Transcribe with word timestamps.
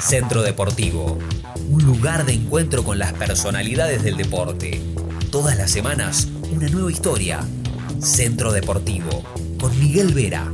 Centro 0.00 0.42
Deportivo, 0.42 1.18
un 1.68 1.84
lugar 1.84 2.24
de 2.24 2.32
encuentro 2.32 2.84
con 2.84 2.98
las 2.98 3.12
personalidades 3.12 4.02
del 4.02 4.16
deporte. 4.16 4.80
Todas 5.30 5.56
las 5.56 5.70
semanas, 5.70 6.28
una 6.50 6.68
nueva 6.68 6.90
historia. 6.90 7.46
Centro 8.00 8.52
Deportivo, 8.52 9.24
con 9.58 9.78
Miguel 9.78 10.14
Vera. 10.14 10.52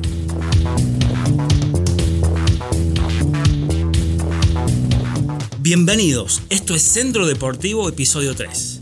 Bienvenidos, 5.61 6.43
esto 6.51 6.75
es 6.75 6.83
Centro 6.83 7.27
Deportivo 7.27 7.89
Episodio 7.89 8.35
3. 8.35 8.81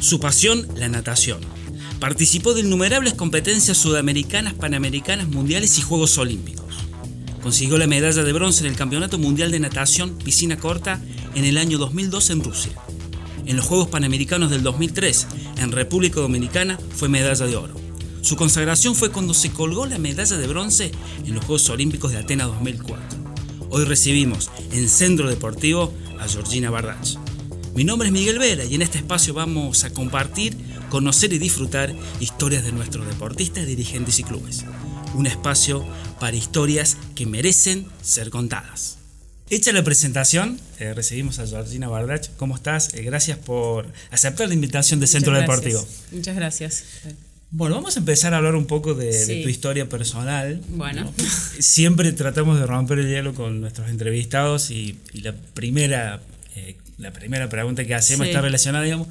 Su 0.00 0.20
pasión, 0.20 0.66
la 0.76 0.88
natación. 0.88 1.40
Participó 1.98 2.54
de 2.54 2.60
innumerables 2.60 3.14
competencias 3.14 3.76
sudamericanas, 3.76 4.54
panamericanas, 4.54 5.28
mundiales 5.28 5.78
y 5.78 5.82
Juegos 5.82 6.18
Olímpicos. 6.18 6.59
Consiguió 7.42 7.78
la 7.78 7.86
medalla 7.86 8.22
de 8.22 8.32
bronce 8.34 8.64
en 8.64 8.70
el 8.70 8.76
Campeonato 8.76 9.18
Mundial 9.18 9.50
de 9.50 9.60
Natación 9.60 10.16
Piscina 10.18 10.58
Corta 10.58 11.00
en 11.34 11.46
el 11.46 11.56
año 11.56 11.78
2002 11.78 12.30
en 12.30 12.44
Rusia. 12.44 12.72
En 13.46 13.56
los 13.56 13.64
Juegos 13.64 13.88
Panamericanos 13.88 14.50
del 14.50 14.62
2003, 14.62 15.26
en 15.58 15.72
República 15.72 16.20
Dominicana, 16.20 16.78
fue 16.94 17.08
medalla 17.08 17.46
de 17.46 17.56
oro. 17.56 17.74
Su 18.20 18.36
consagración 18.36 18.94
fue 18.94 19.10
cuando 19.10 19.32
se 19.32 19.50
colgó 19.50 19.86
la 19.86 19.98
medalla 19.98 20.36
de 20.36 20.46
bronce 20.46 20.92
en 21.24 21.34
los 21.34 21.44
Juegos 21.44 21.68
Olímpicos 21.70 22.12
de 22.12 22.18
Atenas 22.18 22.48
2004. 22.48 23.18
Hoy 23.70 23.84
recibimos 23.84 24.50
en 24.72 24.88
Centro 24.88 25.28
Deportivo 25.28 25.94
a 26.18 26.28
Georgina 26.28 26.68
Bardach. 26.68 27.16
Mi 27.74 27.84
nombre 27.84 28.08
es 28.08 28.12
Miguel 28.12 28.38
Vera 28.38 28.64
y 28.64 28.74
en 28.74 28.82
este 28.82 28.98
espacio 28.98 29.32
vamos 29.32 29.84
a 29.84 29.90
compartir, 29.90 30.56
conocer 30.90 31.32
y 31.32 31.38
disfrutar 31.38 31.94
historias 32.20 32.64
de 32.64 32.72
nuestros 32.72 33.06
deportistas, 33.06 33.66
dirigentes 33.66 34.18
y 34.18 34.24
clubes. 34.24 34.66
Un 35.14 35.26
espacio 35.26 35.84
para 36.20 36.36
historias 36.36 36.96
que 37.14 37.26
merecen 37.26 37.86
ser 38.02 38.30
contadas. 38.30 38.98
Hecha 39.50 39.72
la 39.72 39.82
presentación, 39.82 40.60
eh, 40.78 40.94
recibimos 40.94 41.40
a 41.40 41.46
Georgina 41.46 41.88
Bardach. 41.88 42.28
¿Cómo 42.36 42.54
estás? 42.54 42.94
Eh, 42.94 43.02
gracias 43.02 43.36
por 43.38 43.86
aceptar 44.12 44.46
la 44.48 44.54
invitación 44.54 45.00
de 45.00 45.08
Centro 45.08 45.32
Deportivo. 45.38 45.84
Muchas 46.12 46.36
gracias. 46.36 46.84
Bueno, 47.50 47.74
vamos 47.74 47.96
a 47.96 47.98
empezar 47.98 48.32
a 48.32 48.36
hablar 48.36 48.54
un 48.54 48.66
poco 48.66 48.94
de, 48.94 49.26
de 49.26 49.42
tu 49.42 49.48
historia 49.48 49.88
personal. 49.88 50.62
Bueno. 50.68 51.12
Siempre 51.58 52.12
tratamos 52.12 52.60
de 52.60 52.66
romper 52.66 53.00
el 53.00 53.08
hielo 53.08 53.34
con 53.34 53.60
nuestros 53.60 53.90
entrevistados 53.90 54.70
y, 54.70 54.96
y 55.12 55.22
la 55.22 55.32
primera 55.34 56.20
eh, 56.54 56.76
la 56.98 57.12
primera 57.12 57.48
pregunta 57.48 57.84
que 57.84 57.94
hacemos 57.96 58.26
Sí. 58.26 58.30
está 58.30 58.40
relacionada, 58.42 58.84
digamos, 58.84 59.08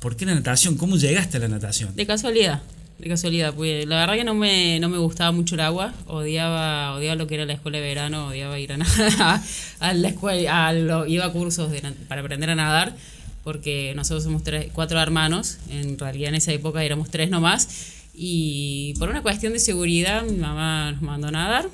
¿por 0.00 0.16
qué 0.16 0.26
la 0.26 0.34
natación? 0.34 0.76
¿Cómo 0.76 0.98
llegaste 0.98 1.38
a 1.38 1.40
la 1.40 1.48
natación? 1.48 1.96
De 1.96 2.06
casualidad, 2.06 2.60
de 2.98 3.08
casualidad, 3.08 3.52
pues 3.54 3.86
la 3.86 3.96
verdad 3.96 4.14
que 4.14 4.24
no 4.24 4.34
me, 4.34 4.80
no 4.80 4.88
me 4.88 4.98
gustaba 4.98 5.30
mucho 5.32 5.54
el 5.54 5.60
agua, 5.60 5.92
odiaba, 6.06 6.94
odiaba 6.94 7.14
lo 7.14 7.26
que 7.26 7.34
era 7.34 7.44
la 7.44 7.52
escuela 7.52 7.78
de 7.78 7.84
verano, 7.84 8.28
odiaba 8.28 8.58
ir 8.58 8.72
a 8.72 8.76
nadar, 8.78 9.40
a 9.80 9.94
la 9.94 10.08
escuela, 10.08 11.04
iba 11.06 11.24
a 11.24 11.32
cursos 11.32 11.70
para 12.08 12.22
aprender 12.22 12.50
a 12.50 12.54
nadar, 12.54 12.96
porque 13.44 13.92
nosotros 13.94 14.24
somos 14.24 14.42
tres, 14.42 14.70
cuatro 14.72 15.00
hermanos, 15.00 15.58
en 15.68 15.98
realidad 15.98 16.30
en 16.30 16.36
esa 16.36 16.52
época 16.52 16.82
éramos 16.82 17.10
tres 17.10 17.28
nomás, 17.28 17.68
y 18.14 18.94
por 18.98 19.10
una 19.10 19.22
cuestión 19.22 19.52
de 19.52 19.58
seguridad 19.58 20.24
mi 20.24 20.38
mamá 20.38 20.92
nos 20.92 21.02
mandó 21.02 21.28
a 21.28 21.32
nadar 21.32 21.68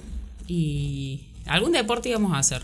y 0.49 1.21
algún 1.47 1.71
deporte 1.71 2.09
íbamos 2.09 2.33
a 2.33 2.39
hacer, 2.39 2.63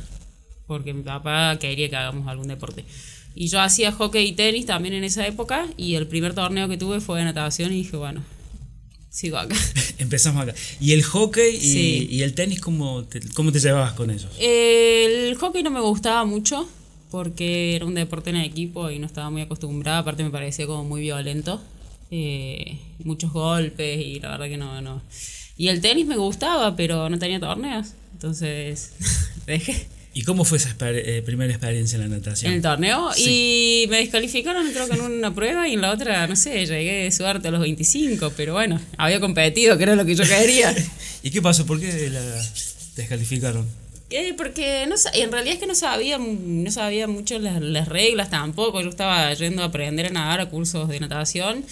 porque 0.66 0.92
mi 0.92 1.04
papá 1.04 1.56
quería 1.60 1.88
que 1.88 1.96
hagamos 1.96 2.26
algún 2.26 2.48
deporte. 2.48 2.84
Y 3.36 3.46
yo 3.46 3.60
hacía 3.60 3.92
hockey 3.92 4.26
y 4.26 4.32
tenis 4.32 4.66
también 4.66 4.94
en 4.94 5.04
esa 5.04 5.24
época 5.24 5.66
y 5.76 5.94
el 5.94 6.08
primer 6.08 6.34
torneo 6.34 6.68
que 6.68 6.76
tuve 6.76 7.00
fue 7.00 7.20
de 7.20 7.24
natación 7.24 7.72
y 7.72 7.76
dije, 7.76 7.96
bueno, 7.96 8.24
sigo 9.18 9.36
acá. 9.36 9.56
Empezamos 9.98 10.42
acá. 10.44 10.54
¿Y 10.80 10.92
el 10.92 11.02
hockey 11.02 11.56
y, 11.56 11.60
Sí. 11.60 12.08
y 12.10 12.22
el 12.22 12.34
tenis, 12.34 12.60
cómo 12.60 13.02
te, 13.04 13.20
cómo 13.34 13.50
te 13.50 13.58
llevabas 13.58 13.92
con 13.94 14.10
ellos? 14.10 14.28
El 14.38 15.34
hockey 15.36 15.62
no 15.64 15.70
me 15.70 15.80
gustaba 15.80 16.24
mucho 16.24 16.68
porque 17.10 17.74
era 17.74 17.84
un 17.84 17.94
deporte 17.94 18.30
en 18.30 18.36
equipo 18.36 18.90
y 18.90 18.98
no 19.00 19.06
estaba 19.06 19.28
muy 19.30 19.42
acostumbrada, 19.42 19.98
aparte 19.98 20.22
me 20.22 20.30
parecía 20.30 20.66
como 20.66 20.84
muy 20.84 21.00
violento, 21.00 21.60
eh, 22.12 22.78
muchos 23.02 23.32
golpes 23.32 23.98
y 24.06 24.20
la 24.20 24.30
verdad 24.30 24.46
que 24.48 24.56
no, 24.56 24.80
no. 24.82 25.02
Y 25.56 25.66
el 25.68 25.80
tenis 25.80 26.06
me 26.06 26.16
gustaba, 26.16 26.76
pero 26.76 27.08
no 27.10 27.18
tenía 27.18 27.40
torneos, 27.40 27.88
entonces 28.12 28.92
dejé. 29.46 29.88
¿Y 30.14 30.22
cómo 30.22 30.44
fue 30.44 30.58
esa 30.58 30.70
exper- 30.76 31.00
eh, 31.04 31.22
primera 31.24 31.52
experiencia 31.52 31.96
en 31.96 32.10
la 32.10 32.16
natación? 32.16 32.50
en 32.50 32.56
el 32.56 32.62
torneo 32.62 33.10
y 33.16 33.86
me 33.88 33.98
descalificaron 33.98 34.70
creo 34.72 34.88
que 34.88 34.94
en 34.94 35.00
una 35.02 35.34
prueba 35.34 35.68
y 35.68 35.74
en 35.74 35.80
la 35.82 35.92
otra, 35.92 36.26
no 36.26 36.34
sé, 36.34 36.66
llegué 36.66 37.04
de 37.04 37.12
suerte 37.12 37.48
a 37.48 37.50
los 37.50 37.60
25, 37.60 38.32
pero 38.36 38.54
bueno, 38.54 38.80
había 38.96 39.20
competido, 39.20 39.76
que 39.76 39.84
era 39.84 39.94
lo 39.94 40.04
que 40.04 40.14
yo 40.14 40.24
quería. 40.24 40.74
¿Y 41.22 41.30
qué 41.30 41.40
pasó? 41.42 41.66
¿Por 41.66 41.78
qué 41.80 42.10
la 42.10 42.20
descalificaron? 42.96 43.66
Eh, 44.10 44.32
porque 44.36 44.86
no, 44.88 44.94
en 45.14 45.30
realidad 45.30 45.54
es 45.54 45.60
que 45.60 45.66
no 45.66 45.74
sabía, 45.74 46.18
no 46.18 46.70
sabía 46.70 47.06
mucho 47.06 47.38
las, 47.38 47.60
las 47.60 47.88
reglas 47.88 48.30
tampoco, 48.30 48.80
yo 48.80 48.88
estaba 48.88 49.32
yendo 49.34 49.62
a 49.62 49.66
aprender 49.66 50.06
a 50.06 50.10
nadar 50.10 50.40
a 50.40 50.46
cursos 50.48 50.88
de 50.88 50.98
natación 50.98 51.62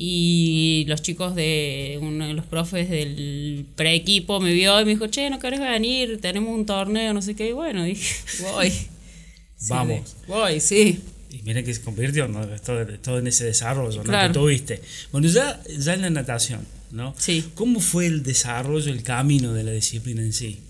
y 0.00 0.84
los 0.86 1.02
chicos 1.02 1.34
de 1.34 1.98
uno 2.00 2.28
de 2.28 2.32
los 2.34 2.44
profes 2.46 2.88
del 2.88 3.66
pre-equipo 3.74 4.38
me 4.38 4.52
vio 4.52 4.80
y 4.80 4.84
me 4.84 4.92
dijo, 4.92 5.08
che, 5.08 5.28
¿no 5.28 5.40
querés 5.40 5.58
venir? 5.58 6.20
Tenemos 6.20 6.54
un 6.54 6.64
torneo, 6.66 7.12
no 7.12 7.20
sé 7.20 7.34
qué, 7.34 7.48
y 7.48 7.52
bueno, 7.52 7.82
dije, 7.82 8.14
voy. 8.52 8.70
Sí, 8.70 8.86
Vamos. 9.70 10.14
Voy, 10.28 10.60
sí. 10.60 11.00
Y 11.32 11.42
mira 11.42 11.64
que 11.64 11.74
se 11.74 11.80
convirtió, 11.82 12.28
¿no? 12.28 12.46
Todo, 12.64 12.86
todo 13.02 13.18
en 13.18 13.26
ese 13.26 13.44
desarrollo 13.44 13.98
¿no? 13.98 14.04
Claro. 14.04 14.32
que 14.32 14.38
tuviste. 14.38 14.82
Bueno, 15.10 15.26
ya, 15.26 15.60
ya 15.78 15.94
en 15.94 16.02
la 16.02 16.10
natación, 16.10 16.60
¿no? 16.92 17.12
Sí. 17.18 17.44
¿Cómo 17.56 17.80
fue 17.80 18.06
el 18.06 18.22
desarrollo, 18.22 18.92
el 18.92 19.02
camino 19.02 19.52
de 19.52 19.64
la 19.64 19.72
disciplina 19.72 20.22
en 20.22 20.32
sí? 20.32 20.60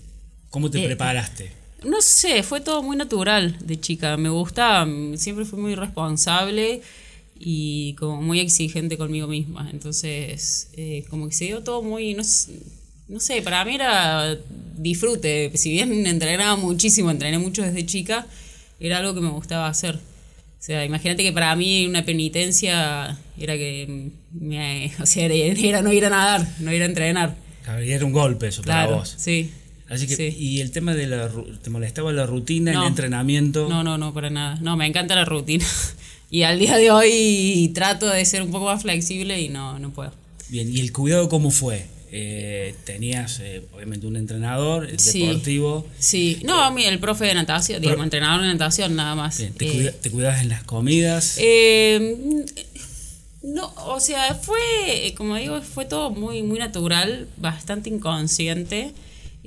¿Cómo 0.49 0.71
te 0.71 0.81
Eh, 0.83 0.87
preparaste? 0.87 1.51
No 1.85 2.01
sé, 2.01 2.41
fue 2.41 2.61
todo 2.61 2.81
muy 2.81 2.97
natural 2.97 3.55
de 3.63 3.79
chica. 3.79 4.17
Me 4.17 4.29
gustaba, 4.29 4.87
siempre 5.15 5.45
fui 5.45 5.59
muy 5.59 5.75
responsable 5.75 6.81
y 7.39 7.93
como 7.93 8.21
muy 8.21 8.39
exigente 8.39 8.97
conmigo 8.97 9.27
misma. 9.27 9.69
Entonces, 9.71 10.69
eh, 10.73 11.05
como 11.09 11.27
que 11.29 11.35
se 11.35 11.45
dio 11.45 11.61
todo 11.63 11.81
muy, 11.81 12.13
no, 12.13 12.21
s- 12.21 12.51
no 13.07 13.19
sé, 13.19 13.41
para 13.41 13.63
mí 13.65 13.75
era 13.75 14.37
disfrute. 14.77 15.51
Si 15.55 15.71
bien 15.71 16.05
entrenaba 16.05 16.55
muchísimo, 16.55 17.09
entrené 17.11 17.39
mucho 17.39 17.63
desde 17.63 17.85
chica, 17.85 18.27
era 18.79 18.97
algo 18.99 19.13
que 19.13 19.21
me 19.21 19.29
gustaba 19.29 19.67
hacer. 19.67 19.95
O 19.95 20.61
sea, 20.61 20.83
imagínate 20.83 21.23
que 21.23 21.31
para 21.31 21.55
mí 21.55 21.85
una 21.87 22.03
penitencia 22.05 23.17
era 23.39 23.55
que 23.57 24.09
me, 24.33 24.91
o 25.01 25.05
sea, 25.05 25.25
era, 25.27 25.81
no 25.81 25.93
ir 25.93 26.05
a 26.05 26.09
nadar, 26.09 26.45
no 26.59 26.73
ir 26.73 26.81
a 26.81 26.85
entrenar. 26.85 27.35
Era 27.81 28.03
un 28.05 28.11
golpe 28.11 28.47
eso 28.47 28.61
para 28.63 28.83
Claro, 28.85 28.97
vos. 28.99 29.13
sí. 29.17 29.51
Así 29.89 30.05
que, 30.05 30.15
sí. 30.15 30.35
¿y 30.37 30.59
el 30.61 30.69
tema 30.71 30.93
de 30.93 31.07
la 31.07 31.31
te 31.63 31.69
molestaba 31.71 32.11
la 32.13 32.25
rutina, 32.27 32.73
No. 32.73 32.81
el 32.83 32.89
entrenamiento? 32.89 33.67
No, 33.69 33.83
no, 33.83 33.97
no, 33.97 34.13
para 34.13 34.29
nada. 34.29 34.57
No, 34.61 34.75
me 34.77 34.85
encanta 34.85 35.15
la 35.15 35.25
rutina. 35.25 35.65
Y 36.31 36.43
al 36.43 36.59
día 36.59 36.77
de 36.77 36.91
hoy 36.91 37.71
trato 37.73 38.07
de 38.07 38.23
ser 38.25 38.41
un 38.43 38.51
poco 38.51 38.65
más 38.65 38.81
flexible 38.81 39.39
y 39.41 39.49
no, 39.49 39.79
no 39.79 39.89
puedo. 39.91 40.11
Bien, 40.49 40.71
¿y 40.75 40.79
el 40.79 40.91
cuidado 40.93 41.27
cómo 41.29 41.49
fue? 41.51 41.85
Eh, 42.11 42.73
tenías 42.85 43.39
eh, 43.39 43.61
obviamente 43.73 44.07
un 44.07 44.15
entrenador 44.15 44.89
Sí. 44.99 45.19
deportivo. 45.25 45.85
Sí, 45.99 46.39
no, 46.43 46.61
a 46.63 46.71
mí 46.71 46.83
el 46.85 46.99
profe 46.99 47.25
de 47.25 47.35
natación, 47.35 47.81
digamos, 47.81 48.03
entrenador 48.03 48.41
de 48.41 48.47
natación 48.47 48.95
nada 48.95 49.15
más. 49.15 49.37
Bien, 49.37 49.53
te, 49.53 49.67
Eh, 49.67 49.71
cuida- 49.71 49.91
te 49.91 50.09
cuidabas 50.11 50.41
en 50.41 50.49
las 50.49 50.63
comidas. 50.63 51.35
eh, 51.39 52.17
no, 53.43 53.71
o 53.85 53.99
sea, 53.99 54.35
fue, 54.35 55.13
como 55.17 55.35
digo, 55.35 55.61
fue 55.61 55.85
todo 55.85 56.09
muy, 56.11 56.41
muy 56.43 56.59
natural, 56.59 57.27
bastante 57.37 57.89
inconsciente. 57.89 58.91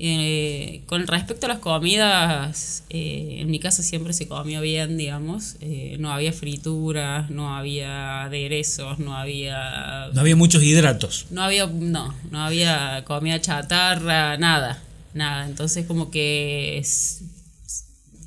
Eh, 0.05 0.81
con 0.85 1.07
respecto 1.07 1.45
a 1.45 1.49
las 1.49 1.59
comidas, 1.59 2.83
eh, 2.89 3.37
en 3.39 3.49
mi 3.49 3.59
casa 3.59 3.83
siempre 3.83 4.11
se 4.11 4.27
comió 4.27 4.59
bien, 4.59 4.97
digamos. 4.97 5.55
Eh, 5.61 5.95
no 5.97 6.11
había 6.11 6.33
frituras, 6.33 7.29
no 7.29 7.55
había 7.55 8.23
aderezos, 8.23 8.99
no 8.99 9.15
había 9.15 10.09
no 10.13 10.19
había 10.19 10.35
muchos 10.35 10.61
hidratos. 10.61 11.27
No 11.31 11.41
había, 11.41 11.67
no, 11.67 12.13
no 12.31 12.43
había 12.43 13.05
comida 13.05 13.39
chatarra, 13.39 14.35
nada, 14.37 14.83
nada. 15.13 15.47
Entonces 15.47 15.85
como 15.85 16.11
que 16.11 16.79
es- 16.79 17.21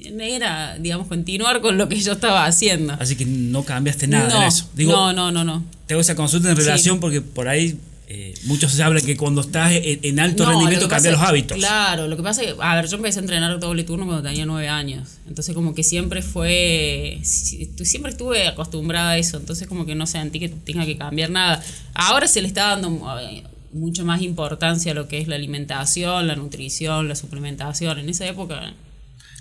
era, 0.00 0.79
digamos, 0.79 1.08
continuar 1.08 1.61
con 1.61 1.76
lo 1.76 1.90
que 1.90 2.00
yo 2.00 2.12
estaba 2.12 2.46
haciendo. 2.46 2.94
Así 2.99 3.17
que 3.17 3.26
no 3.26 3.64
cambiaste 3.64 4.06
nada 4.06 4.31
no, 4.31 4.40
en 4.43 4.49
eso. 4.49 4.70
Digo, 4.72 4.93
no, 4.93 5.12
no, 5.12 5.31
no, 5.31 5.44
no. 5.44 5.62
te 5.87 5.93
hago 5.93 6.00
esa 6.00 6.14
consulta 6.17 6.49
en 6.50 6.56
Sí. 6.56 6.62
relación 6.62 7.00
porque 7.00 7.20
por 7.20 7.49
ahí 7.49 7.79
eh, 8.08 8.35
muchos 8.44 8.79
hablan 8.81 9.05
que 9.05 9.17
cuando 9.17 9.41
estás 9.41 9.73
en, 9.73 9.99
en 10.03 10.20
alto 10.20 10.44
No, 10.44 10.50
rendimiento 10.50 10.85
lo 10.87 10.91
pasa- 10.91 11.11
los 11.11 11.20
hábitos. 11.20 11.56
Claro, 11.58 12.06
lo 12.06 12.17
que 12.17 12.23
pasa 12.23 12.43
es 12.43 12.55
que, 12.55 12.62
a 12.62 12.75
ver, 12.76 12.87
yo 12.88 12.97
empecé 12.97 13.19
a 13.19 13.23
entrenar 13.23 13.58
doble 13.58 13.82
turno 13.85 14.06
cuando 14.06 14.23
tenía 14.23 14.47
nueve 14.47 14.69
años. 14.69 15.08
Entonces 15.29 15.55
como 15.55 15.75
que 15.75 15.82
siempre 15.82 16.23
fue, 16.23 17.19
siempre 17.23 18.11
estuve 18.12 18.47
acostumbrada 18.47 19.11
a 19.11 19.19
eso. 19.19 19.37
Entonces 19.38 19.67
como 19.67 19.87
que 19.87 19.94
no 19.94 20.06
sentí 20.06 20.38
que 20.38 20.49
tenga 20.49 20.87
que 20.87 20.97
cambiar 20.97 21.31
nada. 21.31 21.62
Ahora 21.94 22.29
se 22.29 22.41
le 22.43 22.49
está 22.49 22.69
dando 22.76 23.19
eh, 23.20 23.43
mucho 23.73 24.05
más 24.05 24.23
importancia 24.23 24.93
a 24.93 24.94
lo 24.94 25.08
que 25.08 25.19
es 25.19 25.29
la 25.29 25.35
alimentación, 25.37 26.26
la 26.29 26.37
nutrición, 26.37 27.08
la 27.08 27.17
suplementación. 27.17 27.99
En 27.99 28.08
esa 28.08 28.26
época, 28.26 28.73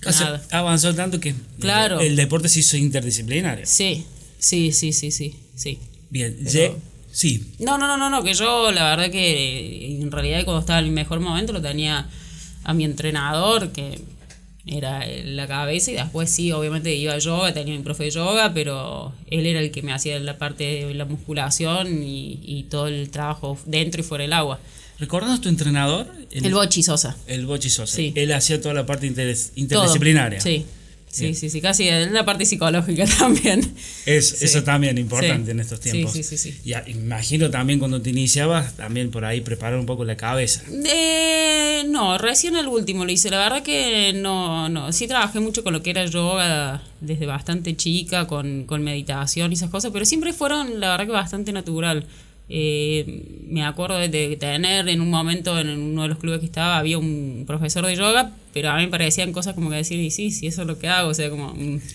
nada. 0.03 0.41
ha 0.51 0.57
avanzado 0.59 0.95
tanto 0.95 1.19
que 1.19 1.35
Claro. 1.59 1.99
el 1.99 2.15
deporte 2.15 2.49
se 2.49 2.59
hizo 2.61 2.77
interdisciplinario. 2.77 3.65
Sí, 3.67 4.05
sí, 4.39 4.71
sí, 4.71 4.91
sí, 4.93 5.11
sí, 5.11 5.35
sí. 5.55 5.77
Bien, 6.09 6.35
Pero- 6.51 6.79
sí, 7.15 7.53
No, 7.59 7.77
no, 7.77 7.87
no, 7.87 7.97
no, 7.97 8.09
no, 8.09 8.23
que 8.23 8.33
yo 8.33 8.71
la 8.71 8.89
verdad 8.89 9.09
que 9.11 9.25
eh, 9.95 10.01
en 10.01 10.11
realidad 10.11 10.43
cuando 10.43 10.59
estaba 10.59 10.79
en 10.79 10.85
mi 10.85 10.91
mejor 10.91 11.19
momento 11.21 11.53
lo 11.53 11.61
tenía 11.61 12.07
a 12.63 12.73
mi 12.73 12.83
entrenador, 12.83 13.71
que 13.71 14.01
era 14.67 15.05
la 15.23 15.45
cabeza, 15.47 15.91
y 15.91 15.93
después 15.95 16.29
sí, 16.29 16.51
obviamente 16.51 16.93
iba 16.95 17.13
a 17.13 17.19
yoga, 17.19 17.53
tenía 17.53 17.77
mi 17.77 17.83
profe 17.83 18.05
de 18.05 18.11
yoga, 18.11 18.51
pero 18.53 19.13
él 19.29 19.45
era 19.45 19.59
el 19.59 19.69
que 19.71 19.83
me 19.83 19.93
hacía 19.93 20.19
la 20.19 20.37
parte 20.39 20.85
de 20.87 20.93
la 20.95 21.05
musculación 21.05 22.01
y, 22.03 22.39
y 22.43 22.63
todo 22.63 22.87
el 22.87 23.09
trabajo 23.11 23.57
dentro 23.67 24.01
y 24.01 24.03
fuera 24.03 24.23
del 24.23 24.33
agua. 24.33 24.59
¿Recordás 24.97 25.39
tu 25.41 25.49
entrenador? 25.49 26.07
El, 26.31 26.53
Bochi 26.53 26.81
Sosa. 26.81 27.15
El 27.27 27.45
Bochi 27.45 27.69
Sosa. 27.69 27.95
Sí. 27.95 28.11
Él 28.15 28.31
hacía 28.33 28.59
toda 28.61 28.73
la 28.73 28.85
parte 28.85 29.07
interes- 29.07 29.49
Todo. 29.51 29.59
interdisciplinaria. 29.61 30.41
Sí. 30.41 30.65
Sí, 31.15 31.23
Bien. 31.23 31.35
sí, 31.35 31.49
sí, 31.49 31.61
casi 31.61 31.87
en 31.87 32.13
la 32.13 32.25
parte 32.25 32.45
psicológica 32.45 33.05
también. 33.19 33.73
Es, 34.05 34.29
Sí. 34.29 34.45
Eso 34.45 34.63
también 34.63 34.97
importante 34.97 35.45
Sí. 35.45 35.51
en 35.51 35.59
estos 35.61 35.79
tiempos. 35.79 36.11
sí, 36.11 36.23
sí, 36.23 36.37
sí. 36.37 36.59
Y 36.65 36.73
imagino 36.91 37.49
también 37.49 37.79
cuando 37.79 38.01
te 38.01 38.09
iniciabas, 38.09 38.75
también 38.75 39.11
por 39.11 39.23
ahí 39.23 39.39
preparar 39.39 39.79
un 39.79 39.85
poco 39.85 40.03
la 40.03 40.17
cabeza. 40.17 40.61
Eh, 41.07 41.83
no, 41.87 42.17
recién 42.17 42.57
el 42.57 42.67
último 42.67 43.05
lo 43.05 43.11
hice. 43.11 43.29
La 43.29 43.37
verdad 43.39 43.63
que 43.63 44.11
no, 44.13 44.67
no. 44.67 44.91
Sí 44.91 45.07
trabajé 45.07 45.39
mucho 45.39 45.63
con 45.63 45.71
lo 45.73 45.81
que 45.81 45.91
era 45.91 46.05
yoga 46.05 46.83
desde 46.99 47.25
bastante 47.25 47.75
chica, 47.77 48.27
con, 48.27 48.65
con 48.65 48.83
meditación 48.83 49.51
y 49.51 49.55
esas 49.55 49.69
cosas, 49.69 49.91
pero 49.93 50.03
siempre 50.05 50.33
fueron, 50.33 50.79
la 50.79 50.89
verdad 50.89 51.05
que 51.05 51.11
bastante 51.13 51.51
natural. 51.53 52.05
Eh, 52.47 53.45
me 53.47 53.63
acuerdo 53.63 53.97
de, 53.97 54.37
tener 54.37 54.87
en 54.87 55.01
un 55.01 55.09
momento 55.09 55.57
en 55.57 55.69
uno 55.69 56.03
de 56.03 56.09
los 56.09 56.19
clubes 56.19 56.39
que 56.39 56.45
estaba, 56.45 56.77
había 56.77 56.97
un 56.97 57.43
profesor 57.47 57.85
de 57.85 57.95
yoga, 57.95 58.31
pero 58.53 58.69
a 58.69 58.77
mí 58.77 58.83
me 58.83 58.91
parecían 58.91 59.33
cosas 59.33 59.55
como 59.55 59.69
que 59.69 59.77
decir, 59.77 59.99
y 59.99 60.11
sí, 60.11 60.31
sí, 60.31 60.47
eso 60.47 60.61
es 60.61 60.67
lo 60.67 60.77
que 60.77 60.87
hago, 60.87 61.09
o 61.09 61.13
sea, 61.13 61.29
como... 61.29 61.53
mm. 61.53 61.79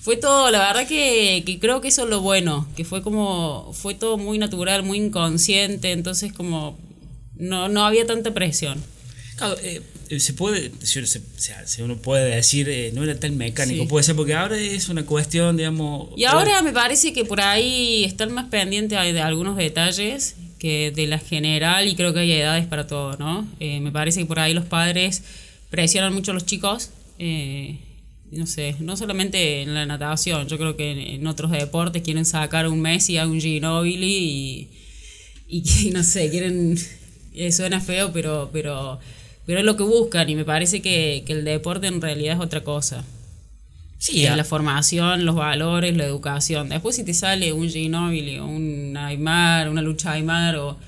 Fue 0.00 0.16
todo, 0.16 0.50
la 0.50 0.60
verdad 0.60 0.88
que, 0.88 1.42
que 1.44 1.58
creo 1.58 1.82
que 1.82 1.88
eso 1.88 2.04
es 2.04 2.08
lo 2.08 2.22
bueno, 2.22 2.66
que 2.74 2.86
fue 2.86 3.02
como, 3.02 3.70
fue 3.74 3.94
todo 3.94 4.16
muy 4.16 4.38
natural, 4.38 4.82
muy 4.82 4.96
inconsciente, 4.96 5.92
entonces 5.92 6.32
como 6.32 6.78
no, 7.36 7.68
no 7.68 7.84
había 7.84 8.06
tanta 8.06 8.32
presión. 8.32 8.82
Claro, 9.40 9.56
eh, 9.62 10.20
se 10.20 10.32
puede, 10.34 10.70
se, 10.82 11.06
se- 11.06 11.22
se 11.66 11.82
uno 11.82 11.96
puede 11.96 12.34
decir, 12.36 12.68
eh, 12.68 12.90
no 12.94 13.02
era 13.04 13.18
tan 13.18 13.36
mecánico, 13.36 13.82
Sí. 13.84 13.88
puede 13.88 14.04
ser, 14.04 14.14
porque 14.16 14.34
ahora 14.34 14.58
es 14.58 14.88
una 14.88 15.04
cuestión, 15.06 15.56
digamos... 15.56 16.10
Y 16.16 16.24
ahora 16.24 16.62
me 16.62 16.72
parece 16.72 17.12
que 17.12 17.24
por 17.24 17.40
ahí 17.40 18.04
están 18.04 18.32
más 18.32 18.48
pendientes 18.48 18.98
de 19.12 19.20
algunos 19.20 19.56
detalles 19.56 20.34
que 20.58 20.90
de 20.94 21.06
la 21.06 21.18
general 21.18 21.88
y 21.88 21.94
creo 21.94 22.12
que 22.12 22.20
hay 22.20 22.32
edades 22.32 22.66
para 22.66 22.86
todo, 22.86 23.16
¿no? 23.16 23.48
Eh, 23.60 23.80
me 23.80 23.90
parece 23.92 24.20
que 24.20 24.26
por 24.26 24.38
ahí 24.40 24.52
los 24.52 24.66
padres 24.66 25.22
presionan 25.70 26.12
mucho 26.12 26.32
a 26.32 26.34
los 26.34 26.44
chicos, 26.44 26.90
eh, 27.18 27.78
no 28.32 28.46
sé, 28.46 28.76
no 28.80 28.96
solamente 28.96 29.62
en 29.62 29.72
la 29.74 29.86
natación, 29.86 30.46
yo 30.48 30.58
creo 30.58 30.76
que 30.76 30.90
en, 30.90 30.98
en 30.98 31.26
otros 31.26 31.50
deportes 31.50 32.02
quieren 32.02 32.24
sacar 32.24 32.68
un 32.68 32.80
Messi 32.80 33.16
a 33.16 33.26
un 33.26 33.40
Ginobili 33.40 34.06
y, 34.06 34.68
y 35.86 35.90
no 35.92 36.02
sé, 36.04 36.28
quieren, 36.30 36.76
suena 37.52 37.80
feo, 37.80 38.12
pero, 38.12 38.50
pero, 38.52 39.00
pero 39.46 39.58
es 39.58 39.64
lo 39.64 39.76
que 39.76 39.82
buscan 39.82 40.28
y 40.28 40.34
me 40.34 40.44
parece 40.44 40.82
que, 40.82 41.24
que 41.26 41.32
el 41.32 41.44
deporte 41.44 41.86
en 41.86 42.00
realidad 42.00 42.36
es 42.36 42.40
otra 42.40 42.62
cosa. 42.62 43.04
Sí, 44.00 44.22
la 44.22 44.44
formación, 44.44 45.26
los 45.26 45.34
valores, 45.34 45.94
la 45.94 46.06
educación. 46.06 46.70
Después 46.70 46.96
si 46.96 47.04
te 47.04 47.12
sale 47.12 47.52
un 47.52 47.68
Ginóbili 47.68 48.38
o 48.38 48.46
un 48.46 48.96
Aymar, 48.96 49.68
una 49.68 49.82
lucha 49.82 50.12
Aymar 50.12 50.56
o 50.56 50.78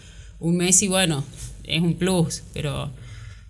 un 0.41 0.57
Messi, 0.57 0.89
bueno, 0.89 1.23
es 1.65 1.83
un 1.83 1.95
plus, 1.95 2.43
pero... 2.55 2.91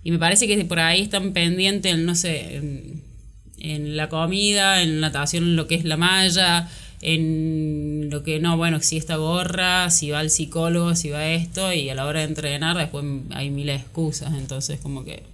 Y 0.02 0.10
me 0.10 0.18
parece 0.18 0.48
que 0.48 0.64
por 0.64 0.80
ahí 0.80 1.02
están 1.02 1.32
pendientes, 1.32 1.92
en, 1.92 2.04
no 2.04 2.16
sé, 2.16 2.56
en, 2.56 3.02
en 3.60 3.96
la 3.96 4.08
comida, 4.08 4.82
en 4.82 4.98
natación, 4.98 5.44
en 5.44 5.54
lo 5.54 5.68
que 5.68 5.76
es 5.76 5.84
la 5.84 5.96
malla, 5.96 6.68
en 7.02 8.08
lo 8.10 8.22
que 8.22 8.38
no, 8.38 8.56
bueno, 8.56 8.80
si 8.80 8.96
esta 8.96 9.16
gorra, 9.16 9.90
si 9.90 10.10
va 10.10 10.20
al 10.20 10.30
psicólogo, 10.30 10.94
si 10.94 11.10
va 11.10 11.26
esto, 11.26 11.72
y 11.72 11.90
a 11.90 11.94
la 11.94 12.06
hora 12.06 12.20
de 12.20 12.26
entrenar 12.26 12.76
después 12.76 13.04
hay 13.30 13.50
mil 13.50 13.68
excusas, 13.68 14.32
entonces 14.34 14.80
como 14.80 15.04
que... 15.04 15.24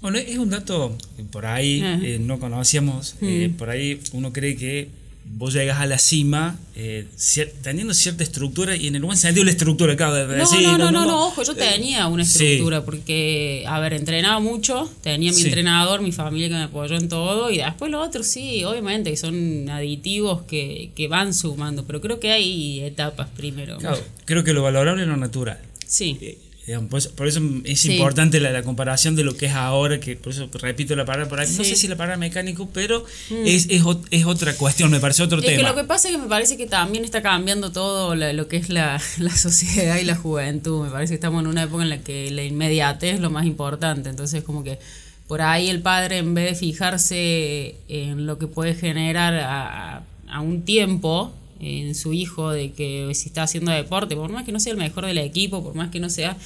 Bueno, 0.00 0.18
es 0.18 0.36
un 0.36 0.50
dato 0.50 0.98
que 1.16 1.22
por 1.22 1.46
ahí 1.46 1.80
eh, 1.82 2.18
no 2.20 2.40
conocíamos. 2.40 3.14
eh, 3.22 3.52
por 3.56 3.70
ahí 3.70 4.00
uno 4.12 4.32
cree 4.32 4.56
que 4.56 4.88
vos 5.24 5.52
llegas 5.54 5.80
a 5.80 5.86
la 5.86 5.98
cima 5.98 6.58
eh, 6.76 7.06
cier- 7.16 7.50
teniendo 7.62 7.94
cierta 7.94 8.22
estructura 8.22 8.76
y 8.76 8.86
en 8.86 8.96
el 8.96 9.02
buen 9.02 9.16
sentido 9.16 9.44
la 9.44 9.50
estructura, 9.50 9.92
acabo 9.94 10.14
de 10.14 10.26
No, 10.26 10.32
decir. 10.34 10.62
no, 10.62 10.78
no, 10.78 10.90
no, 10.92 11.04
no, 11.06 11.26
ojo, 11.26 11.42
yo 11.42 11.54
tenía 11.54 12.06
una 12.08 12.22
Eh, 12.22 12.26
sí. 12.26 12.44
estructura 12.44 12.84
porque, 12.84 13.64
a 13.66 13.80
ver, 13.80 13.94
entrenaba 13.94 14.40
mucho, 14.40 14.90
tenía 15.02 15.30
mi 15.32 15.36
Sí. 15.38 15.44
entrenador, 15.46 16.00
mi 16.02 16.12
familia 16.12 16.48
que 16.48 16.54
me 16.54 16.62
apoyó 16.62 16.96
en 16.96 17.08
todo 17.08 17.50
y 17.50 17.58
después 17.58 17.90
lo 17.90 18.00
otro 18.00 18.22
sí, 18.22 18.62
obviamente 18.64 19.10
que 19.10 19.16
son 19.16 19.68
aditivos 19.70 20.42
que, 20.42 20.90
que 20.94 21.08
van 21.08 21.34
sumando, 21.34 21.84
pero 21.86 22.00
creo 22.00 22.20
que 22.20 22.30
hay 22.32 22.80
etapas 22.80 23.28
primero. 23.36 23.78
Claro, 23.78 24.00
creo 24.24 24.44
que 24.44 24.52
lo 24.52 24.62
valorable 24.62 25.02
es 25.02 25.08
lo 25.08 25.16
natural. 25.16 25.58
Sí, 25.86 26.18
Eh, 26.20 26.38
digamos, 26.66 26.88
por, 26.90 26.98
eso, 26.98 27.10
por 27.16 27.26
eso 27.26 27.40
es 27.64 27.80
Sí. 27.80 27.92
importante 27.94 28.38
la, 28.38 28.50
la 28.52 28.62
comparación 28.62 29.16
de 29.16 29.24
lo 29.24 29.36
que 29.36 29.46
es 29.46 29.52
ahora, 29.52 29.98
que 29.98 30.14
por 30.16 30.32
eso 30.32 30.48
repito 30.52 30.94
la 30.94 31.04
palabra 31.04 31.28
por 31.28 31.40
ahí. 31.40 31.48
No 31.48 31.54
Sí. 31.54 31.60
Mm. 31.62 31.64
sé 31.64 31.76
si 31.76 31.88
la 31.88 31.96
palabra 31.96 32.16
mecánico, 32.18 32.68
pero 32.72 33.04
es, 33.44 33.66
es, 33.68 33.82
ot- 33.82 34.06
es 34.12 34.24
otra 34.26 34.54
cuestión, 34.54 34.90
me 34.90 35.00
parece 35.00 35.22
otro 35.24 35.38
Es 35.40 35.44
que 35.44 35.56
tema. 35.56 35.68
lo 35.70 35.74
que 35.74 35.84
pasa 35.84 36.08
es 36.08 36.14
que 36.14 36.20
me 36.22 36.28
parece 36.28 36.56
que 36.56 36.66
también 36.66 37.04
está 37.04 37.20
cambiando 37.20 37.72
todo 37.72 38.14
la- 38.14 38.32
lo 38.32 38.46
que 38.46 38.58
es 38.58 38.68
la, 38.68 39.00
la 39.18 39.36
sociedad 39.36 39.96
y 39.98 40.04
la 40.04 40.14
juventud. 40.16 40.84
Me 40.84 40.90
parece 40.90 41.10
que 41.12 41.16
estamos 41.16 41.42
en 41.42 41.48
una 41.48 41.64
época 41.64 41.82
en 41.82 41.88
la 41.90 41.98
que 41.98 42.30
la 42.30 42.44
inmediatez 42.44 43.14
es 43.14 43.20
lo 43.20 43.30
más 43.30 43.44
importante. 43.46 44.08
Entonces, 44.10 44.44
como 44.44 44.62
que 44.62 44.78
por 45.26 45.40
ahí 45.42 45.68
el 45.70 45.80
padre, 45.82 46.18
en 46.18 46.34
vez 46.34 46.50
de 46.50 46.54
fijarse 46.56 47.74
en 47.88 48.26
lo 48.26 48.38
que 48.38 48.46
puede 48.46 48.74
generar 48.74 49.34
a- 49.34 50.02
a 50.28 50.40
un 50.40 50.62
tiempo 50.62 51.32
en 51.62 51.94
su 51.94 52.12
hijo 52.12 52.50
de 52.50 52.72
que 52.72 53.10
si 53.14 53.28
está 53.28 53.44
haciendo 53.44 53.70
deporte, 53.70 54.16
por 54.16 54.30
más 54.30 54.44
que 54.44 54.52
no 54.52 54.60
sea 54.60 54.72
el 54.72 54.78
mejor 54.78 55.06
del 55.06 55.18
equipo, 55.18 55.62
por 55.62 55.74
más 55.74 55.90
que 55.90 56.00
no 56.00 56.10
sea 56.10 56.36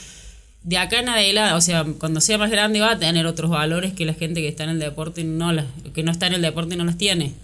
de 0.67 0.79
acá 0.79 0.99
en 0.99 1.09
adelante, 1.09 1.55
o 1.55 1.61
sea, 1.61 1.85
cuando 1.99 2.21
sea 2.21 2.39
más 2.39 2.51
grande 2.51 2.81
va 2.81 2.93
a 2.93 2.99
tener 2.99 3.25
otros 3.27 3.51
valores 3.51 3.93
que 3.93 4.05
la 4.05 4.15
gente 4.15 4.41
que 4.41 4.49
está 4.49 4.65
en 4.65 4.71
el 4.71 4.79
deporte 4.81 5.23
no 5.23 5.53
las, 5.53 5.67
que 5.95 6.03
no 6.03 6.11
está 6.11 6.27
en 6.27 6.35
el 6.35 6.43
deporte 6.43 6.77
no 6.77 6.85
las 6.85 6.99
tiene. 6.99 7.35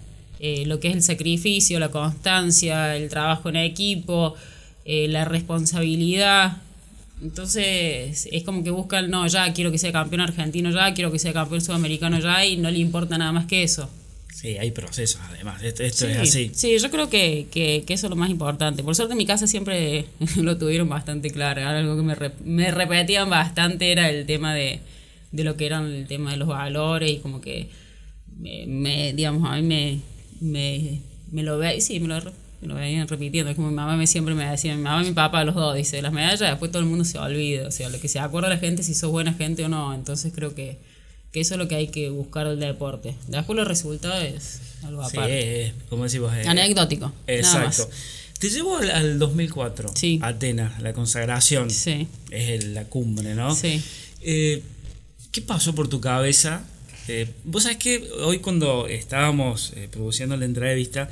Eh, 0.41 0.65
lo 0.65 0.81
que 0.81 0.89
es 0.89 0.95
el 0.95 1.03
sacrificio, 1.03 1.79
la 1.79 1.89
constancia, 1.89 2.97
el 2.97 3.09
trabajo 3.09 3.47
en 3.47 3.55
equipo, 3.55 4.35
eh, 4.83 5.07
la 5.07 5.23
responsabilidad. 5.23 6.57
Entonces 7.21 8.27
es 8.29 8.43
como 8.43 8.61
que 8.61 8.71
buscan, 8.71 9.09
no, 9.09 9.25
ya 9.27 9.53
quiero 9.53 9.71
que 9.71 9.77
sea 9.77 9.93
campeón 9.93 10.19
argentino 10.19 10.71
ya, 10.71 10.93
quiero 10.93 11.09
que 11.09 11.17
sea 11.19 11.31
campeón 11.31 11.61
sudamericano 11.61 12.19
ya 12.19 12.45
y 12.45 12.57
no 12.57 12.69
le 12.69 12.79
importa 12.79 13.17
nada 13.17 13.31
más 13.31 13.45
que 13.45 13.63
eso. 13.63 13.89
Sí, 14.33 14.57
hay 14.57 14.71
procesos 14.71 15.21
además. 15.29 15.61
Esto, 15.63 15.83
esto 15.83 16.05
Sí, 16.05 16.11
es 16.11 16.17
así. 16.17 16.51
sí, 16.53 16.77
yo 16.79 16.89
creo 16.89 17.09
que, 17.09 17.47
que- 17.51 17.83
que 17.85 17.93
eso 17.93 18.07
es 18.07 18.09
lo 18.09 18.15
más 18.15 18.29
importante. 18.29 18.83
Por 18.83 18.95
suerte 18.95 19.13
en 19.13 19.17
mi 19.19 19.25
casa 19.25 19.47
siempre 19.47 20.05
lo 20.37 20.57
tuvieron 20.57 20.89
bastante 20.89 21.29
claro. 21.29 21.65
Algo 21.67 21.95
que 21.95 22.01
me, 22.01 22.15
me 22.43 22.71
repetían 22.71 23.29
bastante 23.29 23.91
era 23.91 24.09
el 24.09 24.25
tema 24.25 24.53
de, 24.53 24.79
de 25.31 25.43
lo 25.43 25.55
que 25.55 25.65
eran 25.67 25.85
el 25.91 26.07
tema 26.07 26.31
de 26.31 26.37
los 26.37 26.47
valores 26.47 27.11
y 27.11 27.17
como 27.17 27.39
que 27.41 27.69
me, 28.39 28.65
me, 28.67 29.13
digamos, 29.13 29.49
a 29.49 29.55
mí 29.55 29.61
me, 29.61 29.99
me, 30.41 30.99
me 31.31 31.43
lo 31.43 31.57
ve, 31.59 31.79
sí, 31.79 31.99
me 31.99 32.07
lo, 32.07 32.15
me 32.61 32.67
lo 32.67 32.75
venían 32.75 33.07
repitiendo. 33.07 33.51
Es 33.51 33.55
como 33.55 33.69
mi 33.69 33.75
mamá 33.75 33.95
me 33.95 34.07
siempre 34.07 34.33
me 34.33 34.45
decía, 34.49 34.75
mi 34.75 34.81
mamá 34.81 35.03
y 35.03 35.07
mi 35.09 35.13
papá, 35.13 35.43
los 35.45 35.53
dos, 35.55 35.75
dice, 35.75 36.01
las 36.01 36.11
medallas 36.11 36.39
después 36.49 36.71
todo 36.71 36.81
el 36.81 36.89
mundo 36.89 37.05
se 37.05 37.19
olvida. 37.19 37.67
O 37.67 37.71
sea, 37.71 37.87
lo 37.89 37.99
que 37.99 38.07
se 38.07 38.19
acuerda 38.19 38.49
la 38.49 38.57
gente 38.57 38.81
si 38.83 38.93
sos 38.95 39.11
buena 39.11 39.33
gente 39.33 39.63
o 39.63 39.69
no. 39.69 39.93
Entonces 39.93 40.33
creo 40.35 40.55
que, 40.55 40.79
que 41.33 41.41
eso 41.41 41.55
es 41.55 41.57
lo 41.57 41.67
que 41.67 41.75
hay 41.75 41.87
que 41.89 42.09
buscar 42.09 42.47
del 42.47 42.59
deporte. 42.61 43.15
Después 43.27 43.57
los 43.57 43.67
resultados 43.67 44.23
es 44.23 44.61
algo 44.85 45.03
Sí, 45.09 45.17
aparte. 45.17 45.65
eh, 45.65 45.73
como 45.89 46.05
decís 46.05 46.19
vos. 46.21 46.33
eh, 46.33 46.47
Anecdótico. 46.47 47.11
Exacto. 47.27 47.89
Te 48.39 48.49
llevo 48.49 48.77
al, 48.77 48.91
al 48.91 49.19
2004, 49.19 49.91
Sí. 49.95 50.19
Atenas, 50.21 50.81
la 50.81 50.93
consagración. 50.93 51.69
Sí, 51.69 52.07
Es 52.29 52.49
el- 52.49 52.73
la 52.73 52.85
cumbre, 52.85 53.35
¿no? 53.35 53.53
sí. 53.55 53.81
Eh, 54.21 54.61
¿Qué 55.31 55.41
pasó 55.41 55.73
por 55.75 55.87
tu 55.89 55.99
cabeza? 55.99 56.63
Eh, 57.07 57.27
vos 57.43 57.63
sabés 57.63 57.77
que 57.79 58.07
hoy 58.23 58.37
cuando 58.39 58.87
estábamos 58.87 59.73
eh, 59.75 59.87
produciendo 59.91 60.37
la 60.37 60.45
entrevista, 60.45 61.09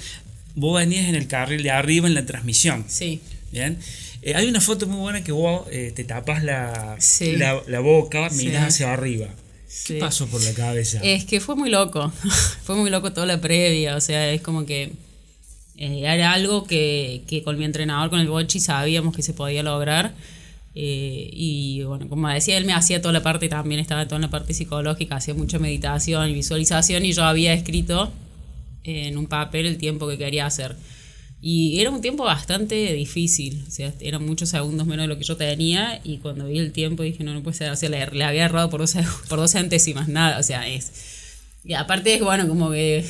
vos 0.55 0.77
venías 0.79 1.09
en 1.09 1.15
el 1.15 1.27
carril 1.27 1.63
de 1.63 1.71
arriba 1.71 2.07
en 2.07 2.13
la 2.13 2.25
transmisión. 2.25 2.85
Sí. 2.87 3.19
Bien. 3.51 3.79
Eh, 4.21 4.35
hay 4.35 4.47
una 4.47 4.61
foto 4.61 4.85
muy 4.85 4.99
buena 4.99 5.23
que 5.23 5.31
vos 5.31 5.65
eh, 5.71 5.91
te 5.95 6.03
tapas 6.03 6.43
la, 6.43 6.95
Sí. 6.99 7.35
la, 7.37 7.61
la 7.67 7.79
boca, 7.79 8.29
Sí. 8.29 8.45
mirás 8.45 8.67
hacia 8.75 8.93
arriba. 8.93 9.27
¿Qué 9.85 9.95
pasó 9.99 10.27
por 10.27 10.43
la 10.43 10.53
cabeza? 10.53 10.99
Es 11.03 11.25
que 11.25 11.39
fue 11.39 11.55
muy 11.55 11.69
loco. 11.69 12.11
fue 12.63 12.75
muy 12.75 12.89
loco 12.89 13.11
toda 13.11 13.25
la 13.25 13.41
previa. 13.41 13.95
O 13.95 14.01
sea, 14.01 14.31
es 14.31 14.41
como 14.41 14.65
que 14.65 14.91
eh, 15.77 16.01
era 16.05 16.33
algo 16.33 16.65
que, 16.65 17.23
que 17.27 17.43
con 17.43 17.57
mi 17.57 17.65
entrenador, 17.65 18.09
con 18.09 18.19
el 18.19 18.27
Bochi, 18.27 18.59
sabíamos 18.59 19.15
que 19.15 19.21
se 19.21 19.33
podía 19.33 19.63
lograr. 19.63 20.13
Eh, 20.73 21.29
y 21.33 21.83
bueno, 21.83 22.07
como 22.07 22.29
decía, 22.29 22.57
él 22.57 22.65
me 22.65 22.73
hacía 22.73 23.01
toda 23.01 23.13
la 23.13 23.23
parte, 23.23 23.49
también 23.49 23.81
estaba 23.81 24.07
toda 24.07 24.19
la 24.19 24.29
parte 24.29 24.53
psicológica, 24.53 25.15
hacía 25.17 25.33
mucha 25.33 25.59
meditación 25.59 26.29
y 26.29 26.33
visualización 26.33 27.03
y 27.03 27.11
yo 27.11 27.23
había 27.23 27.53
escrito 27.53 28.11
en 28.83 29.17
un 29.17 29.27
papel 29.27 29.65
el 29.65 29.77
tiempo 29.77 30.07
que 30.07 30.17
quería 30.17 30.45
hacer. 30.45 30.75
Y 31.43 31.79
era 31.79 31.89
un 31.89 32.01
tiempo 32.01 32.24
bastante 32.24 32.93
difícil, 32.93 33.63
o 33.67 33.71
sea, 33.71 33.91
eran 34.00 34.24
muchos 34.24 34.50
segundos 34.50 34.86
menos 34.86 35.05
de 35.05 35.07
lo 35.07 35.17
que 35.17 35.24
yo 35.24 35.38
tenía 35.38 36.00
y 36.03 36.17
cuando 36.17 36.45
vi 36.45 36.60
el 36.60 36.71
tiempo 36.71 37.01
dije, 37.01 37.24
no, 37.24 37.33
no 37.33 37.41
puede 37.41 37.57
ser, 37.57 37.71
o 37.71 37.75
sea, 37.75 37.89
le, 37.89 38.03
había 38.03 38.45
errado 38.45 38.69
por 38.69 38.79
dos, 38.81 38.93
por 39.29 39.39
dos 39.39 39.51
centésimas, 39.51 40.07
nada, 40.07 40.38
o 40.38 40.43
sea, 40.43 40.67
es... 40.67 40.91
Y 41.63 41.74
aparte 41.74 42.13
es 42.13 42.21
bueno, 42.21 42.48
como 42.48 42.69
que, 42.69 43.03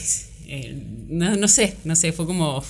eh, 0.47 0.77
no, 1.09 1.35
no 1.35 1.47
sé, 1.47 1.75
no 1.83 1.95
sé, 1.95 2.13
fue 2.13 2.25
como... 2.25 2.63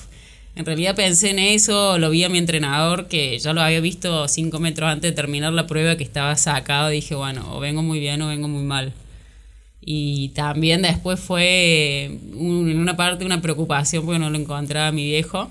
En 0.54 0.66
realidad 0.66 0.96
pensé 0.96 1.30
en 1.30 1.40
eso, 1.40 1.98
lo 1.98 2.10
vi 2.10 2.24
a 2.24 2.30
mi 2.30 2.38
entrenador, 2.38 3.08
que 3.08 3.40
ya 3.40 3.54
lo 3.54 3.62
había 3.62 3.80
visto 3.80 4.28
cinco 4.28 4.60
metros 4.60 4.90
antes 4.90 5.12
de 5.12 5.16
terminar 5.16 5.54
la 5.54 5.66
prueba, 5.66 5.96
que 5.96 6.04
estaba 6.04 6.36
sacado. 6.36 6.90
Dije, 6.90 7.16
bueno, 7.16 7.56
o 7.56 7.62
vengo 7.62 7.82
muy 7.82 8.00
bien 8.00 8.22
o 8.22 8.28
vengo 8.28 8.50
muy 8.50 8.64
mal. 8.64 8.94
Y 9.84 10.30
también 10.30 10.84
después 10.84 11.20
fue 11.20 12.06
en 12.06 12.80
una 12.80 12.96
parte 12.96 13.26
una 13.26 13.42
preocupación 13.42 14.06
porque 14.06 14.20
no 14.20 14.30
lo 14.30 14.38
encontraba 14.38 14.88
a 14.88 14.92
mi 14.92 15.06
viejo. 15.06 15.50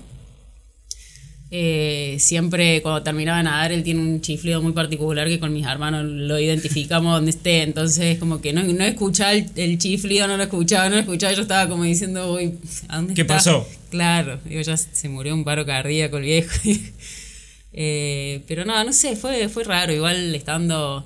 Eh, 1.53 2.15
siempre 2.17 2.81
cuando 2.81 3.03
terminaba 3.03 3.39
de 3.39 3.43
nadar 3.43 3.73
él 3.73 3.83
tiene 3.83 3.99
un 3.99 4.21
chiflido 4.21 4.61
muy 4.61 4.71
particular 4.71 5.27
que 5.27 5.37
con 5.37 5.51
mis 5.51 5.67
hermanos 5.67 6.05
lo 6.05 6.39
identificamos 6.39 7.13
donde 7.13 7.31
esté, 7.31 7.63
entonces 7.63 8.17
como 8.19 8.39
que 8.39 8.53
no, 8.53 8.63
no 8.63 8.85
escuchaba 8.85 9.33
el, 9.33 9.77
chiflido, 9.77 10.29
no 10.29 10.37
lo 10.37 10.43
escuchaba, 10.43 10.87
no 10.87 10.95
lo 10.95 11.01
escuchaba, 11.01 11.33
yo 11.33 11.41
estaba 11.41 11.67
como 11.67 11.83
diciendo, 11.83 12.33
uy, 12.33 12.57
¿a 12.87 12.95
dónde 12.95 13.15
¿Qué 13.15 13.25
pasó? 13.25 13.67
Claro, 13.89 14.39
digo, 14.45 14.61
ya 14.61 14.77
se 14.77 15.09
murió 15.09 15.33
un 15.33 15.43
paro 15.43 15.65
cardíaco 15.65 16.19
el 16.19 16.23
viejo. 16.23 16.53
eh, 17.73 18.43
pero 18.47 18.63
no, 18.63 18.81
no 18.81 18.93
sé, 18.93 19.17
fue, 19.17 19.49
fue 19.49 19.65
raro, 19.65 19.91
igual 19.91 20.33
estando, 20.33 21.05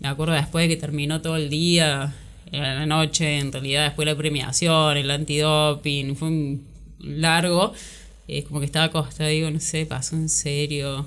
me 0.00 0.08
acuerdo 0.08 0.32
después 0.32 0.66
de 0.66 0.74
que 0.74 0.80
terminó 0.80 1.20
todo 1.20 1.36
el 1.36 1.50
día, 1.50 2.14
la 2.62 2.86
noche, 2.86 3.38
en 3.38 3.52
realidad 3.52 3.84
después 3.84 4.06
la 4.06 4.16
premiación, 4.16 4.96
el 4.96 5.10
antidoping, 5.10 6.16
fue 6.16 6.28
un 6.28 6.66
largo 6.98 7.74
es 8.28 8.44
como 8.44 8.60
que 8.60 8.66
estaba 8.66 8.86
acostada, 8.86 9.28
digo, 9.28 9.50
no 9.50 9.60
sé, 9.60 9.86
pasó 9.86 10.16
en 10.16 10.28
serio, 10.28 11.06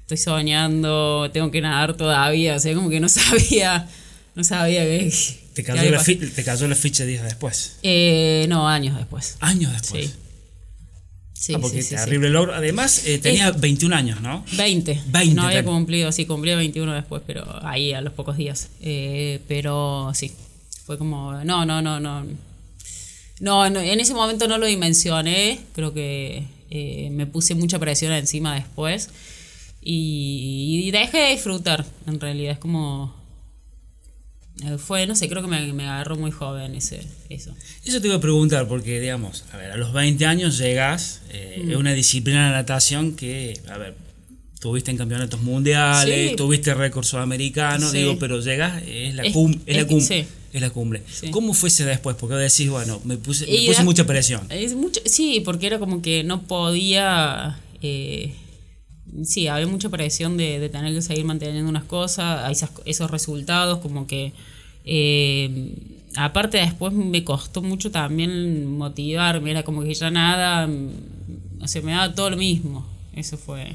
estoy 0.00 0.16
soñando, 0.16 1.30
tengo 1.32 1.50
que 1.50 1.60
nadar 1.60 1.96
todavía, 1.96 2.56
o 2.56 2.58
sea, 2.58 2.74
como 2.74 2.88
que 2.88 3.00
no 3.00 3.08
sabía, 3.10 3.88
no 4.34 4.44
sabía 4.44 4.84
que... 4.84 5.12
¿Te 5.54 5.62
cayó, 5.62 5.88
la, 5.88 6.02
¿te 6.02 6.44
cayó 6.44 6.66
la 6.66 6.74
ficha 6.74 7.04
días 7.04 7.22
después? 7.22 7.76
Eh, 7.84 8.46
no, 8.48 8.68
años 8.68 8.96
después. 8.96 9.36
¿Años 9.38 9.72
después? 9.72 10.06
Sí. 10.06 10.14
Sí, 11.32 11.54
ah, 11.54 11.58
porque 11.60 11.82
terrible 11.84 12.30
logro. 12.30 12.54
Además, 12.54 13.06
eh, 13.06 13.18
tenía 13.18 13.52
21 13.52 13.94
años, 13.94 14.20
¿no? 14.20 14.44
20. 14.56 15.02
20 15.06 15.34
no 15.34 15.42
había 15.42 15.62
cumplido, 15.62 16.10
sí, 16.10 16.26
cumplía 16.26 16.56
21 16.56 16.92
después, 16.94 17.22
pero 17.24 17.44
ahí 17.64 17.92
a 17.92 18.00
los 18.00 18.14
pocos 18.14 18.36
días. 18.36 18.70
Eh, 18.80 19.40
pero 19.46 20.10
sí, 20.14 20.32
fue 20.84 20.98
como, 20.98 21.32
no, 21.44 21.64
no, 21.64 21.82
no, 21.82 21.98
no. 21.98 22.26
No, 23.40 23.66
en 23.66 24.00
ese 24.00 24.14
momento 24.14 24.46
no 24.46 24.58
lo 24.58 24.66
dimensioné, 24.66 25.60
creo 25.74 25.92
que 25.92 26.44
eh, 26.70 27.08
me 27.10 27.26
puse 27.26 27.54
mucha 27.54 27.78
presión 27.78 28.12
encima 28.12 28.54
después 28.54 29.10
y, 29.80 30.90
dejé 30.92 31.18
de 31.18 31.30
disfrutar, 31.32 31.84
en 32.06 32.20
realidad, 32.20 32.52
es 32.52 32.58
como... 32.58 33.14
Eh, 34.64 34.78
fue, 34.78 35.06
no 35.06 35.16
sé, 35.16 35.28
creo 35.28 35.42
que 35.42 35.48
me, 35.48 35.84
agarró 35.84 36.16
muy 36.16 36.30
joven 36.30 36.76
ese, 36.76 37.04
eso. 37.28 37.52
Eso 37.84 38.00
te 38.00 38.06
iba 38.06 38.16
a 38.16 38.20
preguntar, 38.20 38.68
porque, 38.68 39.00
digamos, 39.00 39.44
a 39.52 39.56
ver, 39.56 39.72
a 39.72 39.76
los 39.76 39.92
20 39.92 40.24
años 40.26 40.58
llegas, 40.58 41.22
eh, 41.30 41.66
es 41.68 41.76
una 41.76 41.92
disciplina 41.92 42.46
de 42.46 42.52
natación 42.52 43.16
que, 43.16 43.60
a 43.68 43.78
ver, 43.78 43.96
tuviste 44.60 44.92
en 44.92 44.96
campeonatos 44.96 45.42
mundiales, 45.42 46.36
tuviste 46.36 46.72
récord 46.72 47.04
sudamericano, 47.04 47.90
digo, 47.90 48.16
pero 48.18 48.40
llegas, 48.40 48.80
es 48.86 49.14
la, 49.14 49.30
cum, 49.32 49.58
es, 49.66 49.76
la 49.76 49.86
cumbre. 49.86 50.26
Es 50.54 50.60
la 50.60 50.70
cumbre. 50.70 51.02
¿Cómo 51.32 51.52
fuese 51.52 51.84
después? 51.84 52.14
Porque 52.14 52.36
decís, 52.36 52.70
bueno, 52.70 53.00
me 53.02 53.16
puse, 53.16 53.44
me 53.44 53.66
puse 53.66 53.82
mucha 53.82 54.06
presión. 54.06 54.46
Es 54.50 54.76
mucho, 54.76 55.00
sí, 55.04 55.42
porque 55.44 55.66
era 55.66 55.80
como 55.80 56.00
que 56.00 56.22
no 56.22 56.42
podía. 56.42 57.58
Eh, 57.82 58.36
sí, 59.24 59.48
había 59.48 59.66
mucha 59.66 59.88
presión 59.88 60.36
de, 60.36 60.68
tener 60.68 60.94
que 60.94 61.02
seguir 61.02 61.24
manteniendo 61.24 61.68
unas 61.68 61.82
cosas, 61.82 62.64
esos 62.84 63.10
resultados, 63.10 63.80
como 63.80 64.06
que. 64.06 64.32
Eh, 64.84 65.74
aparte, 66.14 66.58
después 66.58 66.92
me 66.92 67.24
costó 67.24 67.60
mucho 67.60 67.90
también 67.90 68.64
motivarme, 68.78 69.50
era 69.50 69.64
como 69.64 69.82
que 69.82 69.92
ya 69.92 70.12
nada. 70.12 70.70
O 71.60 71.66
sea, 71.66 71.82
me 71.82 71.90
daba 71.90 72.14
todo 72.14 72.30
lo 72.30 72.36
mismo. 72.36 72.86
Eso 73.12 73.36
fue. 73.36 73.74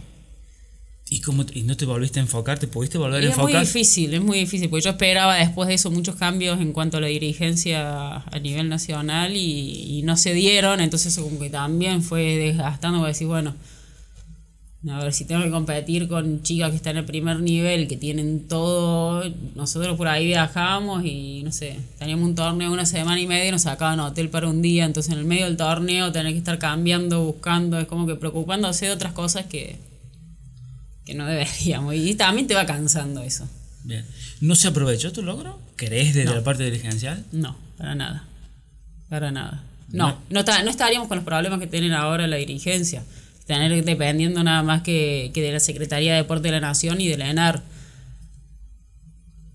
¿Y, 1.11 1.21
cómo, 1.21 1.43
¿Y 1.53 1.63
no 1.63 1.75
te 1.75 1.85
volviste 1.85 2.19
a 2.19 2.21
enfocar? 2.21 2.59
¿Te 2.59 2.67
pudiste 2.67 2.99
volver 2.99 3.23
a 3.23 3.27
enfocar? 3.27 3.49
Es 3.49 3.55
muy 3.55 3.65
difícil, 3.65 4.13
es 4.13 4.21
muy 4.21 4.37
difícil, 4.37 4.69
porque 4.69 4.83
yo 4.85 4.91
esperaba 4.91 5.35
después 5.35 5.67
de 5.67 5.73
eso 5.73 5.89
muchos 5.89 6.15
cambios 6.15 6.61
en 6.61 6.71
cuanto 6.71 6.97
a 6.97 7.01
la 7.01 7.07
dirigencia 7.07 8.17
a 8.17 8.39
nivel 8.39 8.69
nacional 8.69 9.35
y, 9.35 10.01
no 10.03 10.17
se 10.17 10.33
dieron, 10.33 10.79
entonces 10.79 11.13
eso 11.13 11.23
como 11.23 11.39
que 11.39 11.49
también 11.49 12.03
fue 12.03 12.37
desgastando, 12.37 12.99
para 12.99 13.09
decir, 13.09 13.27
bueno, 13.27 13.55
a 14.87 15.03
ver 15.03 15.11
si 15.13 15.25
tengo 15.25 15.43
que 15.43 15.49
competir 15.49 16.07
con 16.07 16.41
chicas 16.41 16.69
que 16.69 16.77
están 16.77 16.91
en 16.91 16.99
el 16.99 17.05
primer 17.05 17.39
nivel, 17.41 17.87
que 17.87 17.97
tienen 17.97 18.47
todo, 18.47 19.23
nosotros 19.55 19.97
por 19.97 20.07
ahí 20.07 20.27
viajamos 20.27 21.03
y 21.03 21.41
no 21.43 21.51
sé, 21.51 21.75
teníamos 21.97 22.29
un 22.29 22.35
torneo 22.35 22.71
una 22.71 22.85
semana 22.85 23.19
y 23.19 23.27
media 23.27 23.47
y 23.47 23.51
nos 23.51 23.63
sacaban 23.63 23.99
hotel 23.99 24.29
para 24.29 24.47
un 24.47 24.61
día, 24.61 24.85
entonces 24.85 25.11
en 25.11 25.19
el 25.19 25.25
medio 25.25 25.45
del 25.45 25.57
torneo 25.57 26.11
tener 26.11 26.33
que 26.33 26.37
estar 26.37 26.59
cambiando, 26.59 27.23
buscando, 27.23 27.79
es 27.79 27.87
como 27.87 28.05
que 28.05 28.15
preocupándose 28.15 28.85
de 28.85 28.91
otras 28.91 29.13
cosas 29.13 29.47
que 29.47 29.88
que 31.09 31.15
no 31.15 31.25
deberíamos. 31.25 31.95
Y 31.95 32.13
también 32.13 32.45
te 32.45 32.53
va 32.53 32.67
cansando 32.67 33.23
eso. 33.23 33.49
Bien. 33.83 34.05
¿No 34.41 34.53
se 34.53 34.67
aprovechó 34.67 35.11
tu 35.11 35.23
logro? 35.23 35.59
¿Querés 35.75 36.13
desde 36.13 36.31
la 36.31 36.43
parte 36.43 36.63
dirigencial? 36.63 37.25
No, 37.31 37.57
para 37.77 37.95
nada. 37.95 38.25
Para 39.09 39.31
nada. 39.31 39.63
No, 39.91 40.21
no, 40.29 40.43
no, 40.43 40.69
estaríamos 40.69 41.07
con 41.07 41.17
los 41.17 41.25
problemas 41.25 41.59
que 41.59 41.65
tienen 41.65 41.93
ahora 41.93 42.27
la 42.27 42.35
dirigencia. 42.35 43.03
Tener 43.47 43.83
dependiendo 43.83 44.43
nada 44.43 44.61
más 44.61 44.83
que, 44.83 45.31
de 45.33 45.51
la 45.51 45.59
Secretaría 45.59 46.11
de 46.11 46.17
Deporte 46.17 46.49
de 46.49 46.51
la 46.51 46.59
Nación 46.59 47.01
y 47.01 47.07
de 47.07 47.17
la 47.17 47.31
ENAR. 47.31 47.63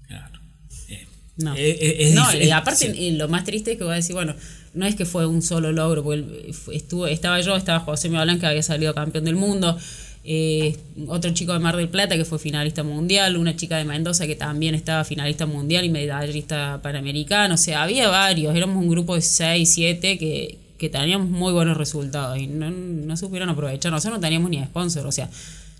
Claro. 0.08 0.40
Eh, 0.88 1.06
no. 1.36 1.54
Eh, 1.54 2.08
eh, 2.08 2.12
no, 2.14 2.34
y 2.34 2.50
aparte 2.50 3.12
lo 3.12 3.28
más 3.28 3.44
triste 3.44 3.72
es 3.72 3.78
que 3.78 3.84
voy 3.84 3.92
a 3.92 3.96
decir, 3.96 4.16
bueno, 4.16 4.34
no 4.72 4.86
es 4.86 4.96
que 4.96 5.04
fue 5.04 5.24
un 5.26 5.40
solo 5.40 5.70
logro, 5.70 6.02
porque 6.02 6.52
estuvo, 6.72 7.06
estaba 7.06 7.40
yo, 7.42 7.54
estaba 7.54 7.78
José 7.78 8.08
Miguel 8.08 8.40
que 8.40 8.46
había 8.46 8.64
salido 8.64 8.92
campeón 8.92 9.24
del 9.24 9.36
mundo, 9.36 9.78
eh, 10.26 10.78
otro 11.06 11.34
chico 11.34 11.52
de 11.52 11.58
Mar 11.58 11.76
del 11.76 11.90
Plata 11.90 12.16
que 12.16 12.24
fue 12.24 12.38
finalista 12.38 12.82
mundial, 12.82 13.36
una 13.36 13.56
chica 13.56 13.76
de 13.76 13.84
Mendoza 13.84 14.26
que 14.26 14.34
también 14.34 14.74
estaba 14.74 15.04
finalista 15.04 15.44
mundial 15.44 15.84
y 15.84 15.90
medallista 15.90 16.80
panamericano, 16.82 17.54
o 17.54 17.58
sea, 17.58 17.82
había 17.82 18.08
varios, 18.08 18.56
éramos 18.56 18.82
un 18.82 18.88
grupo 18.88 19.14
de 19.16 19.20
6, 19.20 19.70
7 19.70 20.18
que, 20.18 20.58
que 20.78 20.88
teníamos 20.88 21.28
muy 21.28 21.52
buenos 21.52 21.76
resultados 21.76 22.38
y 22.38 22.46
no, 22.46 22.70
no 22.70 23.16
supieron 23.18 23.50
aprovechar, 23.50 23.92
nosotros 23.92 24.18
no 24.18 24.20
teníamos 24.22 24.48
ni 24.48 24.64
sponsor, 24.64 25.06
o 25.06 25.12
sea, 25.12 25.28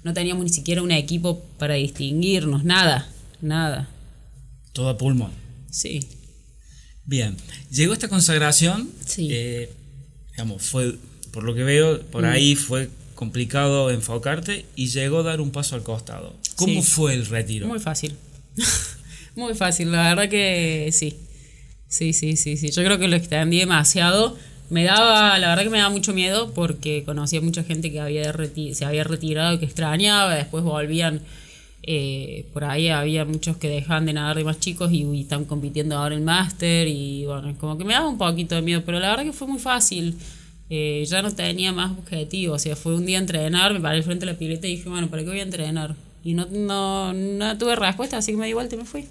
no 0.03 0.13
teníamos 0.13 0.45
ni 0.45 0.51
siquiera 0.51 0.83
un 0.83 0.91
equipo 0.91 1.43
para 1.59 1.75
distinguirnos, 1.75 2.65
nada, 2.65 3.09
nada. 3.41 3.89
Todo 4.75 4.91
a 4.91 4.99
pulmón. 4.99 5.31
Sí. 5.71 6.01
Bien, 7.07 7.35
llegó 7.71 7.95
esta 7.95 8.09
consagración, 8.09 8.91
sí. 9.07 9.29
Eh, 9.31 9.73
digamos, 10.33 10.63
fue, 10.63 10.99
por 11.31 11.45
lo 11.45 11.55
que 11.55 11.65
veo, 11.65 12.03
por 12.03 12.25
mm. 12.25 12.27
ahí 12.27 12.57
fue 12.57 12.91
complicado 13.15 13.91
enfocarte 13.91 14.67
y 14.77 14.89
llegó 14.89 15.21
a 15.21 15.23
dar 15.23 15.41
un 15.41 15.51
paso 15.51 15.75
al 15.77 15.83
costado. 15.83 16.35
¿Cómo 16.57 16.83
fue 16.83 17.15
el 17.15 17.27
retiro? 17.27 17.67
Muy 17.67 17.81
fácil. 17.81 18.17
Muy 19.37 19.55
fácil, 19.55 19.91
la 19.91 20.11
verdad 20.11 20.29
que 20.29 20.91
sí. 20.93 21.17
Sí, 21.89 22.13
sí, 22.13 22.37
sí, 22.37 22.57
sí. 22.57 22.71
Yo 22.71 22.85
creo 22.85 22.99
que 22.99 23.09
lo 23.09 23.17
extendí 23.17 23.59
demasiado. 23.59 24.37
Me 24.71 24.85
daba, 24.85 25.39
la 25.39 25.49
verdad 25.49 25.65
que 25.65 25.71
me 25.71 25.79
daba 25.79 25.91
mucho 25.91 26.15
miedo 26.15 26.53
porque 26.55 27.05
conocía 27.05 27.41
mucha 27.41 27.65
gente 27.65 27.93
que 27.93 28.01
había 28.01 28.33
se 28.73 28.85
había 28.85 29.05
retirado 29.05 29.55
y 29.55 29.59
que 29.59 29.67
extrañaba, 29.67 30.35
después 30.35 30.65
volvían. 30.65 31.21
Eh, 31.87 32.47
por 32.55 32.65
ahí 32.65 32.89
había 32.89 33.27
muchos 33.27 33.59
que 33.59 33.69
dejaban 33.69 34.07
de 34.07 34.15
nadar 34.15 34.37
de 34.37 34.45
más 34.45 34.59
chicos 34.59 34.91
y, 34.91 35.03
y 35.03 35.21
están 35.21 35.45
compitiendo 35.45 35.99
ahora 35.99 36.15
en 36.15 36.25
máster 36.25 36.89
y 36.89 37.27
bueno, 37.27 37.55
como 37.61 37.77
que 37.77 37.85
me 37.85 37.93
daba 37.93 38.09
un 38.09 38.17
poquito 38.17 38.55
de 38.55 38.63
miedo, 38.63 38.83
pero 38.87 38.99
la 39.01 39.11
verdad 39.11 39.25
que 39.25 39.33
fue 39.33 39.47
muy 39.47 39.59
fácil. 39.59 40.17
Eh, 40.71 41.05
ya 41.07 41.23
no 41.23 41.31
tenía 41.31 41.73
más 41.73 41.93
objetivo. 41.93 42.55
O 42.55 42.59
sea, 42.59 42.77
fue 42.77 42.95
un 42.95 43.07
día 43.07 43.19
a 43.19 43.21
entrenar, 43.21 43.73
me 43.75 43.81
paré 43.81 44.03
frente 44.03 44.25
a 44.25 44.33
la 44.33 44.39
pileta 44.39 44.67
y 44.67 44.77
dije, 44.77 44.89
bueno, 44.89 45.09
¿para 45.09 45.23
qué 45.23 45.29
voy 45.29 45.41
a 45.41 45.43
entrenar? 45.43 45.95
Y 46.25 46.35
no, 46.35 46.47
no, 46.47 47.13
no 47.13 47.59
tuve 47.59 47.77
respuesta, 47.77 48.17
así 48.17 48.33
que 48.33 48.39
me 48.39 48.47
di 48.47 48.55
vuelta 48.55 48.75
y 48.75 48.79
me 48.79 48.85
fui. 48.85 49.07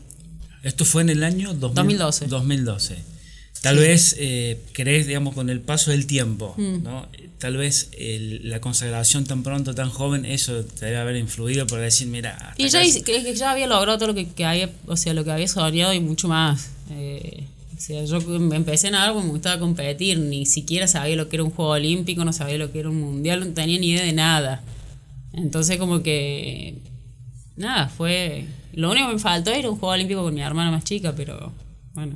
Esto 0.64 0.86
fue 0.86 1.04
en 1.04 1.10
el 1.10 1.24
año 1.24 1.54
2012. 1.54 2.28
2012. 2.28 3.14
Tal 3.62 3.78
vez 3.78 4.16
eh, 4.20 4.60
crees, 4.74 5.08
digamos, 5.08 5.36
con 5.36 5.50
el 5.50 5.62
paso 5.62 5.92
del 5.92 6.06
tiempo, 6.06 6.54
mm. 6.58 6.84
¿no? 6.84 7.08
Tal 7.38 7.58
vez 7.58 7.92
la 7.98 8.60
consagración 8.62 9.26
tan 9.26 9.44
pronto, 9.44 9.76
tan 9.76 9.90
joven, 9.90 10.26
eso 10.26 10.64
te 10.64 10.86
debe 10.86 10.98
haber 10.98 11.18
influido 11.18 11.68
por 11.68 11.80
decir, 11.80 12.08
mira... 12.08 12.54
Y 12.58 12.70
ya, 12.70 12.82
que 12.82 13.36
ya 13.36 13.52
había 13.52 13.68
logrado 13.68 13.98
todo 13.98 14.08
lo 14.10 14.16
que, 14.16 14.30
que, 14.30 14.46
había, 14.46 14.70
o 14.88 14.98
sea, 14.98 15.14
lo 15.14 15.24
que 15.24 15.32
había 15.32 15.48
soñado 15.48 15.94
y 15.94 16.00
mucho 16.00 16.28
más. 16.28 16.72
Eh, 16.92 17.44
sea, 17.84 18.04
yo 18.06 18.18
empecé 18.54 18.88
en 18.88 18.96
algo, 18.96 19.22
me 19.22 19.30
gustaba 19.30 19.60
competir, 19.60 20.18
ni 20.18 20.46
siquiera 20.46 20.88
sabía 20.88 21.16
lo 21.16 21.28
que 21.28 21.36
era 21.36 21.44
un 21.44 21.52
juego 21.52 21.72
olímpico, 21.72 22.24
no 22.24 22.32
sabía 22.32 22.58
lo 22.58 22.72
que 22.72 22.80
era 22.80 22.90
un 22.90 23.00
mundial, 23.00 23.42
no 23.42 23.54
tenía 23.54 23.78
ni 23.80 23.90
idea 23.90 24.04
de 24.04 24.14
nada. 24.14 24.64
Entonces 25.34 25.78
como 25.78 26.02
que, 26.02 26.76
nada, 27.58 27.90
fue... 27.90 28.46
Lo 28.74 28.90
único 28.90 29.08
que 29.08 29.14
me 29.16 29.20
faltó 29.20 29.52
era 29.52 29.70
un 29.70 29.78
juego 29.78 29.94
olímpico 29.94 30.24
con 30.24 30.34
mi 30.34 30.42
hermana 30.42 30.72
más 30.72 30.84
chica, 30.84 31.14
pero 31.16 31.52
bueno. 31.94 32.16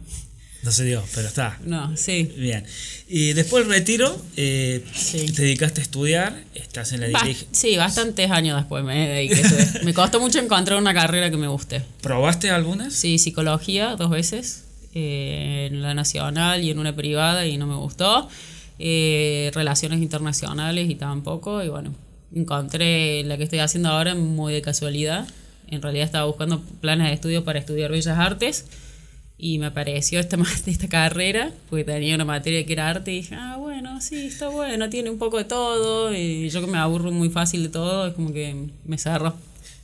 No 0.63 0.71
se 0.71 0.85
dio, 0.85 1.03
pero 1.13 1.27
está. 1.27 1.59
No, 1.65 1.95
sí. 1.95 2.33
Bien. 2.35 2.65
Y 3.07 3.33
después 3.33 3.65
del 3.65 3.73
retiro, 3.73 4.19
eh, 4.37 4.83
te 5.11 5.41
dedicaste 5.43 5.81
a 5.81 5.83
estudiar, 5.83 6.43
estás 6.55 6.93
en 6.93 7.01
la 7.01 7.07
dirigencia. 7.07 7.47
Sí, 7.51 7.77
bastantes 7.77 8.31
años 8.31 8.57
después 8.57 8.83
me 8.83 9.07
dediqué. 9.07 9.43
me 9.83 9.93
costó 9.93 10.19
mucho 10.19 10.39
encontrar 10.39 10.79
una 10.79 10.93
carrera 10.93 11.29
que 11.29 11.37
me 11.37 11.47
guste. 11.47 11.83
¿Probaste 12.01 12.49
algunas? 12.49 12.93
Sí, 12.93 13.19
psicología 13.19 13.95
dos 13.95 14.09
veces. 14.09 14.66
Eh, 14.99 15.67
en 15.67 15.83
la 15.83 15.93
nacional 15.93 16.63
y 16.63 16.71
en 16.71 16.79
una 16.79 16.95
privada 16.95 17.45
y 17.45 17.55
no 17.57 17.67
me 17.67 17.75
gustó. 17.75 18.27
eh, 18.79 19.51
relaciones 19.53 20.01
internacionales 20.01 20.89
y 20.89 20.95
tampoco. 20.95 21.63
Y 21.63 21.69
bueno, 21.69 21.93
encontré 22.33 23.23
la 23.25 23.37
que 23.37 23.43
estoy 23.43 23.59
haciendo 23.59 23.89
ahora 23.89 24.15
muy 24.15 24.53
de 24.53 24.63
casualidad. 24.63 25.27
En 25.67 25.83
realidad 25.83 26.05
estaba 26.05 26.25
buscando 26.25 26.61
planes 26.81 27.07
de 27.09 27.13
estudio 27.13 27.43
para 27.43 27.59
estudiar 27.59 27.91
Bellas 27.91 28.17
Artes 28.17 28.65
y 29.37 29.59
me 29.59 29.67
apareció 29.67 30.19
esta, 30.19 30.35
esta 30.65 30.87
carrera, 30.87 31.51
porque 31.69 31.83
tenía 31.83 32.15
una 32.15 32.25
materia 32.25 32.65
que 32.65 32.73
era 32.73 32.89
arte 32.89 33.11
y 33.11 33.17
dije, 33.17 33.35
ah, 33.35 33.57
bueno, 33.59 34.01
sí, 34.01 34.25
está 34.25 34.47
bueno, 34.49 34.89
tiene 34.89 35.11
un 35.11 35.19
poco 35.19 35.37
de 35.37 35.45
todo. 35.45 36.11
Y 36.11 36.49
yo 36.49 36.61
que 36.61 36.71
me 36.71 36.79
aburro 36.79 37.11
muy 37.11 37.29
fácil 37.29 37.61
de 37.61 37.69
todo, 37.69 38.07
es 38.07 38.13
como 38.15 38.33
que 38.33 38.69
me 38.83 38.97
cerró. 38.97 39.35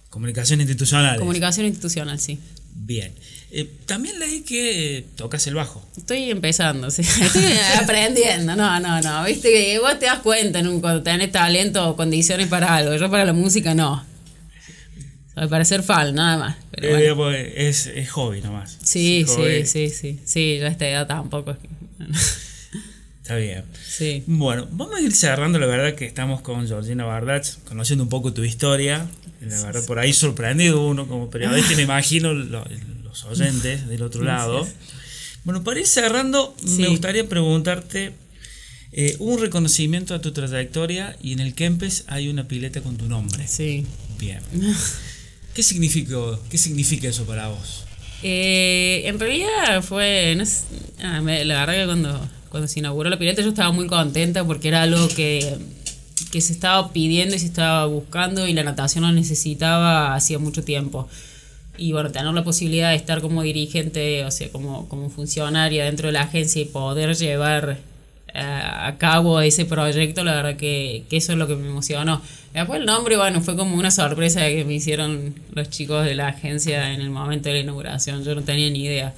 Comunicación 0.10 0.60
institucional. 0.60 1.20
Comunicación 1.20 1.67
institucional, 1.67 2.20
sí. 2.20 2.39
Bien. 2.85 3.13
Eh, 3.51 3.69
también 3.85 4.19
leí 4.19 4.41
que 4.41 4.97
eh, 4.97 5.05
tocas 5.15 5.45
el 5.47 5.55
bajo. 5.55 5.85
Estoy 5.95 6.29
empezando, 6.31 6.91
sí. 6.91 7.01
Estoy 7.21 7.43
aprendiendo. 7.81 8.55
No, 8.55 8.79
no, 8.79 8.99
no. 9.01 9.23
Viste 9.25 9.51
que 9.51 9.79
vos 9.79 9.97
te 9.99 10.05
das 10.07 10.19
cuenta 10.19 10.59
en 10.59 10.67
un, 10.67 10.81
cuando 10.81 11.01
tenés 11.01 11.31
talento 11.31 11.87
o 11.89 11.95
condiciones 11.95 12.47
para 12.47 12.75
algo. 12.75 12.93
Yo 12.95 13.09
para 13.09 13.23
la 13.25 13.33
música 13.33 13.73
no. 13.73 14.05
Para 15.49 15.63
ser 15.65 15.81
fan, 15.81 16.13
nada 16.13 16.37
más. 16.37 16.57
Pero 16.71 16.97
Eh, 16.97 17.15
pues, 17.15 17.53
es, 17.55 17.87
es 17.87 18.09
hobby 18.11 18.41
nomás. 18.41 18.77
Sí, 18.83 19.23
hobby. 19.27 19.65
sí, 19.65 19.89
sí, 19.89 19.89
sí. 19.89 20.19
Sí, 20.25 20.57
yo 20.59 20.65
a 20.65 20.69
esta 20.69 20.87
edad 20.87 21.07
tampoco. 21.07 21.51
es 21.51 21.57
que- 21.57 21.69
Está 23.21 23.37
bien. 23.37 23.63
Sí. 23.87 24.23
Bueno, 24.27 24.67
vamos 24.71 24.95
a 24.95 25.01
ir 25.01 25.13
cerrando, 25.15 25.57
la 25.57 25.65
verdad 25.65 25.95
que 25.95 26.05
estamos 26.05 26.41
con 26.41 26.67
Georgina 26.67 27.05
Bardach, 27.05 27.47
conociendo 27.65 28.03
un 28.03 28.09
poco 28.09 28.33
tu 28.33 28.43
historia. 28.43 29.07
La 29.50 29.62
verdad, 29.63 29.85
por 29.85 30.00
ahí 30.00 30.13
sorprendido 30.13 30.85
uno 30.88 31.07
como 31.07 31.29
periodista, 31.29 31.73
y 31.73 31.75
me 31.77 31.83
imagino 31.83 32.33
lo- 32.33 32.65
los 33.03 33.23
oyentes 33.25 33.88
del 33.88 34.01
otro 34.01 34.23
lado. 34.23 34.67
Bueno, 35.43 35.63
para 35.63 35.79
ir 35.79 35.88
cerrando, 35.88 36.55
me 36.63 36.88
gustaría 36.88 37.27
preguntarte, 37.27 38.13
eh, 38.93 39.15
un 39.19 39.39
reconocimiento 39.41 40.13
a 40.15 40.21
tu 40.21 40.31
trayectoria 40.31 41.15
y 41.21 41.33
en 41.33 41.39
el 41.39 41.53
Kempes 41.55 42.05
hay 42.07 42.29
una 42.29 42.47
pileta 42.47 42.81
con 42.81 42.95
tu 42.97 43.07
nombre. 43.09 43.47
Sí. 43.47 43.85
Bien. 44.19 44.39
¿Qué 45.53 45.62
significa, 45.63 46.15
qué 46.50 46.57
significa 46.57 47.07
eso 47.09 47.25
para 47.25 47.47
vos? 47.50 47.85
Eh, 48.23 49.03
en 49.05 49.19
realidad 49.19 49.83
fue, 49.83 50.33
no 50.38 50.45
sé, 50.45 50.63
ah, 51.03 51.19
la 51.21 51.65
verdad 51.65 51.73
que 51.75 51.85
cuando, 51.85 52.29
cuando 52.50 52.67
se 52.67 52.79
inauguró 52.79 53.09
la 53.09 53.19
pileta 53.19 53.41
yo 53.41 53.50
estaba 53.50 53.71
muy 53.71 53.85
contenta 53.88 54.45
porque 54.45 54.69
era 54.69 54.83
algo 54.83 55.07
que, 55.09 55.57
que 56.32 56.42
se 56.42 56.53
estaba 56.53 56.92
pidiendo 56.92 57.36
y 57.36 57.39
se 57.39 57.46
estaba 57.46 57.86
buscando 57.86 58.48
y 58.48 58.53
la 58.53 58.63
natación 58.63 59.03
lo 59.03 59.12
necesitaba 59.12 60.15
hacía 60.15 60.39
mucho 60.39 60.63
tiempo. 60.63 61.08
Y 61.77 61.92
bueno, 61.92 62.12
tener 62.12 62.34
la 62.34 62.44
posibilidad 62.44 62.92
de 62.92 62.96
estar 62.96 63.22
como 63.22 63.42
dirigente, 63.42 64.25
o 64.25 64.32
sea, 64.32 64.51
como, 64.51 64.88
como 64.89 65.10
funcionaria 65.10 65.86
dentro 65.86 66.08
de 66.08 66.13
la 66.13 66.22
agencia 66.22 66.62
y 66.62 66.65
poder 66.65 67.15
llevar 67.15 67.80
eh, 68.34 68.39
a 68.39 68.96
cabo 68.98 69.42
ese 69.42 69.65
proyecto, 69.65 70.24
la 70.24 70.36
verdad 70.36 70.56
que, 70.56 71.03
que 71.10 71.18
eso 71.18 71.32
es 71.34 71.38
lo 71.38 71.48
que 71.48 71.56
me 71.56 71.68
emocionó. 71.68 72.22
Después 72.53 72.80
el 72.80 72.86
nombre, 72.86 73.18
bueno, 73.18 73.42
fue 73.42 73.56
como 73.56 73.75
una 73.75 73.89
sorpresa 73.92 74.42
que 74.48 74.65
me 74.65 74.75
hicieron 74.75 75.34
los 75.53 75.70
chicos 75.70 76.06
de 76.06 76.15
la 76.15 76.27
agencia 76.27 76.94
en 76.94 77.01
el 77.01 77.10
momento 77.10 77.50
de 77.50 77.56
la 77.56 77.62
inauguración, 77.62 78.24
yo 78.24 78.36
no 78.36 78.44
tenía 78.44 78.70
ni 78.70 78.84
idea. 78.86 79.13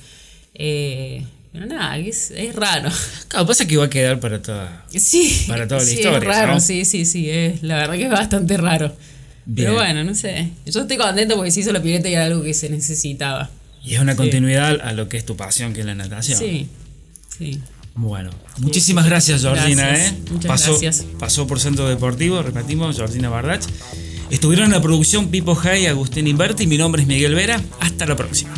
Eh, 0.53 1.23
pero 1.55 1.67
nada, 1.67 1.97
es, 1.97 2.31
es 2.31 2.53
raro. 2.53 2.89
Claro, 3.29 3.47
pasa 3.47 3.65
que 3.65 3.77
va 3.77 3.85
a 3.85 3.89
quedar 3.89 4.19
para 4.19 4.41
toda... 4.41 4.85
Sí, 4.93 5.45
Para 5.47 5.65
toda 5.67 5.79
la 5.79 5.85
sí, 5.85 5.93
historia, 5.93 6.17
es 6.17 6.23
raro, 6.23 6.53
¿no? 6.55 6.59
sí, 6.59 6.83
sí, 6.83 7.05
sí, 7.05 7.29
es, 7.29 7.63
la 7.63 7.77
verdad 7.77 7.93
que 7.95 8.03
es 8.03 8.11
bastante 8.11 8.57
raro. 8.57 8.95
Bien. 9.45 9.67
Pero 9.67 9.73
bueno, 9.75 10.03
no 10.03 10.13
sé. 10.15 10.49
Yo 10.65 10.81
estoy 10.81 10.97
contenta 10.97 11.35
porque 11.35 11.51
se 11.51 11.61
hizo 11.61 11.71
la 11.71 11.81
pileta 11.81 12.09
y 12.09 12.13
era 12.13 12.25
algo 12.25 12.43
que 12.43 12.53
se 12.53 12.69
necesitaba. 12.69 13.49
Y 13.83 13.95
es 13.95 14.01
una 14.01 14.17
continuidad 14.17 14.81
a 14.81 14.91
lo 14.91 15.07
que 15.07 15.15
es 15.15 15.25
tu 15.25 15.37
pasión, 15.37 15.73
que 15.73 15.79
es 15.79 15.85
la 15.85 15.95
natación. 15.95 16.37
Sí, 16.37 16.67
sí. 17.37 17.61
Bueno, 17.93 18.31
muchísimas 18.57 19.05
gracias 19.05 19.41
Georgina. 19.41 19.87
Gracias, 19.87 20.11
¿eh? 20.11 20.15
muchas 20.31 20.47
pasó, 20.49 20.71
gracias. 20.71 21.05
pasó 21.17 21.47
por 21.47 21.61
Centro 21.61 21.87
Deportivo, 21.87 22.41
repetimos, 22.41 22.97
Georgina 22.97 23.29
Bardach. 23.29 23.63
Estuvieron 24.29 24.65
en 24.65 24.71
la 24.71 24.81
producción 24.81 25.29
Pipo 25.29 25.57
Hay, 25.63 25.85
Agustín 25.85 26.27
Inverti, 26.27 26.67
mi 26.67 26.77
nombre 26.77 27.03
es 27.03 27.07
Miguel 27.07 27.35
Vera. 27.35 27.61
Hasta 27.79 28.05
la 28.05 28.17
próxima. 28.17 28.53